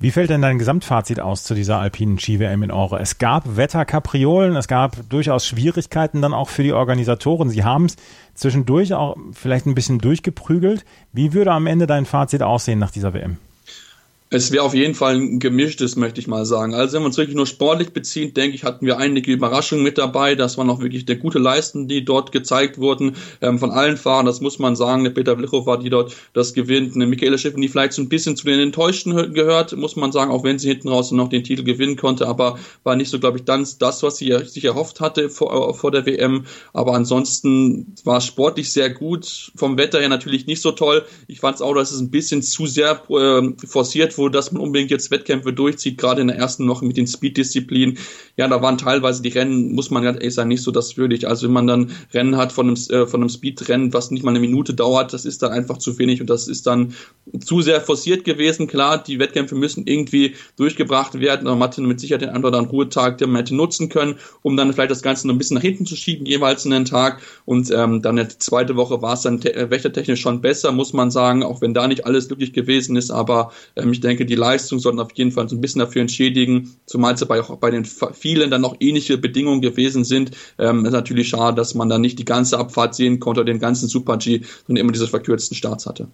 Wie 0.01 0.13
fällt 0.13 0.31
denn 0.31 0.43
dein 0.43 0.59
Gesamtfazit 0.59 1.19
aus 1.19 1.43
zu 1.43 1.55
dieser 1.55 1.81
alpinen 1.81 2.21
Ski-WM 2.21 2.63
in 2.63 2.71
Ore? 2.71 3.01
Es 3.01 3.19
gab 3.19 3.57
Wetterkapriolen, 3.57 4.55
es 4.55 4.69
gab 4.69 5.09
durchaus 5.09 5.45
Schwierigkeiten 5.45 6.23
dann 6.23 6.35
auch 6.35 6.51
für 6.51 6.63
die 6.63 6.73
Organisatoren. 6.73 7.51
Sie 7.51 7.65
haben 7.65 7.87
es 7.87 7.97
zwischendurch 8.35 8.95
auch 8.95 9.17
vielleicht 9.33 9.67
ein 9.67 9.75
bisschen 9.75 9.99
durchgeprügelt. 9.99 10.85
Wie 11.13 11.33
würde 11.33 11.51
am 11.51 11.67
Ende 11.67 11.89
dein 11.89 12.07
Fazit 12.07 12.45
aussehen 12.45 12.79
nach 12.79 12.93
dieser 12.93 13.13
WM? 13.13 13.39
Es 14.31 14.53
wäre 14.53 14.63
auf 14.63 14.75
jeden 14.75 14.95
Fall 14.95 15.15
ein 15.15 15.39
gemischtes, 15.39 15.97
möchte 15.97 16.21
ich 16.21 16.27
mal 16.27 16.45
sagen. 16.45 16.75
Also 16.75 16.95
wenn 16.95 17.03
man 17.03 17.13
es 17.13 17.17
wirklich 17.17 17.35
nur 17.35 17.47
sportlich 17.47 17.95
bezieht, 17.95 18.37
denke 18.37 18.57
ich, 18.57 18.63
hatten 18.63 18.85
wir 18.85 18.99
einige 18.99 19.33
Überraschungen 19.33 19.83
mit 19.83 19.97
dabei. 19.97 20.35
Das 20.35 20.59
waren 20.59 20.69
auch 20.69 20.81
wirklich 20.81 21.07
der 21.07 21.17
gute 21.17 21.39
Leisten, 21.39 21.89
die 21.89 22.05
dort 22.05 22.31
gezeigt 22.31 22.77
wurden 22.77 23.17
ähm, 23.41 23.59
von 23.59 23.71
allen 23.71 23.97
Fahrern. 23.97 24.27
Das 24.27 24.43
muss 24.43 24.59
man 24.59 24.77
sagen. 24.77 25.05
Der 25.05 25.13
Peter 25.13 25.35
Vlichow 25.35 25.65
war 25.65 25.79
die 25.79 25.89
dort 25.89 26.15
das 26.35 26.53
gewinnt. 26.53 26.95
Eine 26.95 27.07
Michaela 27.07 27.39
Schiffen, 27.39 27.63
die 27.63 27.69
vielleicht 27.69 27.95
so 27.95 28.03
ein 28.03 28.11
bisschen 28.11 28.37
zu 28.37 28.45
den 28.45 28.61
Enttäuschten 28.61 29.33
gehört, 29.33 29.75
muss 29.75 29.97
man 29.97 30.13
sagen, 30.13 30.31
auch 30.31 30.45
wenn 30.45 30.59
sie 30.59 30.69
hinten 30.69 30.89
raus 30.89 31.11
noch 31.11 31.31
den 31.31 31.43
Titel 31.43 31.65
gewinnen 31.65 31.97
konnte, 31.97 32.29
aber 32.29 32.59
war 32.85 32.97
nicht 32.97 33.09
so, 33.09 33.19
glaube 33.19 33.39
ich, 33.39 33.45
dann 33.45 33.67
das, 33.79 34.03
was 34.03 34.19
sie 34.19 34.37
sich 34.45 34.67
erhofft 34.67 35.01
hatte 35.01 35.31
vor, 35.31 35.75
vor 35.75 35.91
der 35.91 36.05
WM. 36.05 36.45
Aber 36.75 36.93
ansonsten 36.93 37.95
war 38.05 38.21
sportlich 38.21 38.71
sehr 38.75 38.91
gut. 38.91 39.53
Vom 39.57 39.79
Wetter 39.79 40.01
her 40.01 40.11
natürlich 40.11 40.47
nicht 40.47 40.61
so 40.61 40.73
toll. 40.73 41.07
Ich 41.29 41.41
fand 41.41 41.55
es 41.55 41.63
auch, 41.63 41.75
dass 41.75 41.93
es 41.93 42.01
ein 42.01 42.11
bisschen 42.11 42.43
zu 42.43 42.67
sehr 42.67 43.03
äh, 43.09 43.67
forciert 43.67 44.18
wurde, 44.19 44.37
dass 44.37 44.53
man 44.53 44.63
unbedingt 44.63 44.91
jetzt 44.91 45.11
Wettkämpfe 45.11 45.53
durchzieht, 45.53 45.99
gerade 45.99 46.21
in 46.21 46.29
der 46.29 46.37
ersten 46.37 46.69
Woche 46.69 46.85
mit 46.85 46.97
den 46.97 47.07
Speed-Disziplinen. 47.07 47.99
Ja, 48.37 48.49
da 48.49 48.61
waren 48.61 48.79
teilweise 48.79 49.23
die 49.23 49.31
Rennen, 49.31 49.73
muss 49.73 49.91
man 49.91 50.03
ganz 50.03 50.19
ehrlich 50.19 50.35
sagen, 50.35 50.49
nicht 50.49 50.63
so 50.63 50.71
das 50.71 50.97
würdig. 50.97 51.27
Also 51.27 51.47
wenn 51.47 51.55
man 51.55 51.67
dann 51.67 51.91
Rennen 52.13 52.37
hat 52.37 52.53
von 52.53 52.67
einem, 52.67 52.77
äh, 52.91 53.07
von 53.07 53.21
einem 53.21 53.31
Speed-Rennen, 53.31 53.93
was 53.93 54.11
nicht 54.11 54.25
mal 54.25 54.31
eine 54.31 54.41
Minute 54.41 54.75
dauert, 54.75 55.13
das 55.13 55.25
ist 55.25 55.43
dann 55.43 55.53
einfach 55.53 55.79
zu 55.79 55.99
wenig 55.99 56.21
und 56.21 56.29
das 56.29 56.49
ist 56.49 56.67
dann 56.67 56.95
zu 57.45 57.61
sehr 57.61 57.81
forciert 57.81 58.25
gewesen. 58.25 58.67
Klar, 58.67 59.03
die 59.03 59.19
Wettkämpfe 59.19 59.55
müssen 59.55 59.87
irgendwie 59.87 60.35
durchgebracht 60.57 61.21
werden, 61.21 61.47
aber 61.47 61.57
man 61.57 61.69
hatte 61.69 61.81
mit 61.83 62.01
Sicherheit 62.01 62.23
den 62.23 62.31
anderen 62.31 62.67
Ruhetag, 62.67 63.19
den 63.19 63.31
man 63.31 63.41
hätte 63.41 63.55
nutzen 63.55 63.89
können, 63.89 64.17
um 64.43 64.57
dann 64.57 64.73
vielleicht 64.73 64.91
das 64.91 65.03
Ganze 65.03 65.27
noch 65.27 65.35
ein 65.35 65.39
bisschen 65.39 65.57
nach 65.57 65.63
hinten 65.63 65.87
zu 65.87 65.97
schieben, 65.97 66.27
jeweils 66.27 66.65
in 66.65 66.71
den 66.71 66.85
Tag. 66.85 67.21
Und 67.45 67.71
ähm, 67.71 68.03
dann 68.03 68.17
die 68.17 68.39
zweite 68.39 68.77
Woche 68.77 69.03
war 69.03 69.15
es 69.15 69.23
dann 69.23 69.41
äh, 69.43 69.71
wächtertechnisch 69.71 70.21
schon 70.21 70.41
besser, 70.41 70.73
muss 70.73 70.93
man 70.93 71.11
sagen, 71.11 71.43
auch 71.43 71.61
wenn 71.61 71.75
da 71.75 71.87
nicht 71.87 72.07
alles 72.07 72.29
glücklich 72.29 72.53
gewesen 72.53 72.97
ist. 72.97 73.11
Aber 73.11 73.53
ähm, 73.77 73.93
ich 73.93 74.01
denke, 74.01 74.08
die 74.17 74.35
Leistung 74.35 74.79
sollten 74.79 75.01
auf 75.01 75.13
jeden 75.15 75.33
Fall 75.33 75.49
so 75.49 75.57
ein 75.57 75.61
bisschen 75.61 75.81
dafür 75.81 76.03
entschädigen, 76.03 76.77
zumal 76.87 77.15
es 77.15 77.25
bei, 77.25 77.41
bei 77.41 77.71
den 77.71 77.85
vielen 77.85 78.51
dann 78.51 78.61
noch 78.61 78.77
ähnliche 78.81 79.19
Bedingungen 79.19 79.61
gewesen 79.61 80.05
sind. 80.05 80.33
Ähm, 80.59 80.85
ist 80.85 80.93
natürlich 80.93 81.29
schade, 81.29 81.57
dass 81.57 81.75
man 81.75 81.89
dann 81.89 82.01
nicht 82.01 82.19
die 82.19 82.25
ganze 82.25 82.59
Abfahrt 82.59 82.95
sehen 82.95 83.21
konnte, 83.21 83.45
den 83.45 83.59
ganzen 83.59 83.89
Super-G, 83.89 84.43
sondern 84.67 84.83
immer 84.83 84.93
diese 84.93 85.09
verkürzten 85.09 85.57
Starts 85.57 85.87
hatte. 85.87 86.09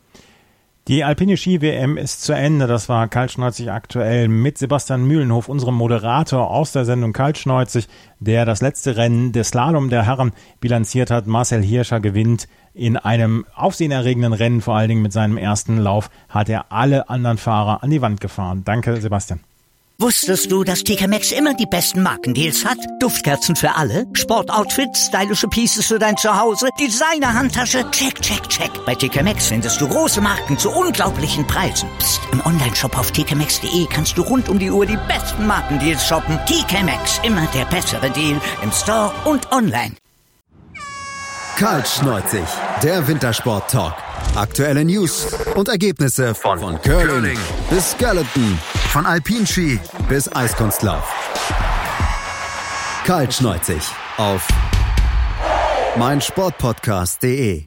Die 0.87 1.03
Alpine 1.03 1.39
Ski 1.39 1.63
WM 1.63 1.97
ist 1.97 2.25
zu 2.25 2.35
Ende. 2.35 2.67
Das 2.67 2.91
war 2.91 3.09
Kaltschneuzig 3.09 3.71
aktuell 3.71 4.29
mit 4.29 4.59
Sebastian 4.59 5.07
Mühlenhof, 5.07 5.49
unserem 5.49 5.77
Moderator 5.77 6.51
aus 6.51 6.73
der 6.73 6.85
Sendung 6.85 7.15
Kaltschneuzig, 7.15 7.89
der 8.21 8.45
das 8.45 8.61
letzte 8.61 8.99
Rennen 8.99 9.33
des 9.33 9.49
Slalom 9.49 9.89
der 9.89 10.05
Herren 10.05 10.33
bilanziert 10.61 11.11
hat. 11.11 11.27
Marcel 11.27 11.63
Hirscher 11.63 12.01
gewinnt 12.01 12.49
in 12.75 12.99
einem 12.99 13.47
aufsehenerregenden 13.55 14.35
Rennen, 14.35 14.61
vor 14.61 14.77
allen 14.77 14.91
Dingen 14.91 15.03
mit 15.03 15.15
seinem 15.15 15.39
ersten 15.39 15.79
Lauf, 15.79 16.11
hat 16.29 16.51
er 16.51 16.71
alle 16.71 17.09
anderen 17.09 17.39
Fahrer 17.39 17.83
an 17.83 17.89
die 17.89 18.03
Wand 18.03 18.21
gefahren. 18.21 18.61
Danke, 18.67 19.01
Sebastian. 19.01 19.41
Wusstest 19.99 20.51
du, 20.51 20.65
dass 20.65 20.83
TK 20.83 21.07
Maxx 21.07 21.31
immer 21.31 21.55
die 21.55 21.67
besten 21.67 22.03
Markendeals 22.03 22.65
hat? 22.65 22.79
Duftkerzen 22.99 23.55
für 23.55 23.77
alle, 23.77 24.07
Sportoutfits, 24.13 25.07
stylische 25.07 25.47
Pieces 25.47 25.87
für 25.87 26.01
dein 26.01 26.17
Zuhause, 26.17 26.69
Designer-Handtasche, 26.81 27.89
check, 27.93 28.21
check, 28.21 28.49
check. 28.49 28.71
Bei 28.87 28.97
TK 28.97 29.23
Maxx 29.23 29.47
findest 29.47 29.81
du 29.81 29.89
große 29.89 30.21
Marken 30.21 30.59
zu 30.59 30.71
unglaublichen 30.71 31.47
Preisen. 31.47 31.89
Psst. 32.01 32.21
im 32.33 32.45
Onlineshop 32.45 32.99
auf 32.99 33.13
tkmaxx.de 33.13 33.87
kannst 33.89 34.19
du 34.19 34.23
rund 34.23 34.49
um 34.49 34.59
die 34.59 34.71
Uhr 34.71 34.85
die 34.85 34.99
besten 35.09 35.47
Markendeals 35.47 36.05
shoppen. 36.05 36.41
TK 36.47 36.83
Maxx, 36.83 37.21
immer 37.23 37.47
der 37.55 37.65
bessere 37.67 38.11
Deal 38.11 38.41
im 38.63 38.73
Store 38.73 39.13
und 39.25 39.51
online. 39.53 39.95
Kaltschneuzig, 41.57 42.43
der 42.83 43.07
Wintersport-Talk. 43.07 43.95
Aktuelle 44.35 44.85
News 44.85 45.29
und 45.55 45.69
Ergebnisse 45.69 46.35
von, 46.35 46.59
von 46.59 46.83
Curling, 46.83 47.07
Curling 47.07 47.39
bis 47.71 47.93
Skeleton, 47.93 48.59
von 48.95 49.07
Alpinski 49.07 49.81
bis 50.09 50.33
Eiskunstlauf. 50.33 51.13
Kaltschneuzig 53.05 53.83
auf 54.19 54.47
meinsportpodcast.de 55.97 57.65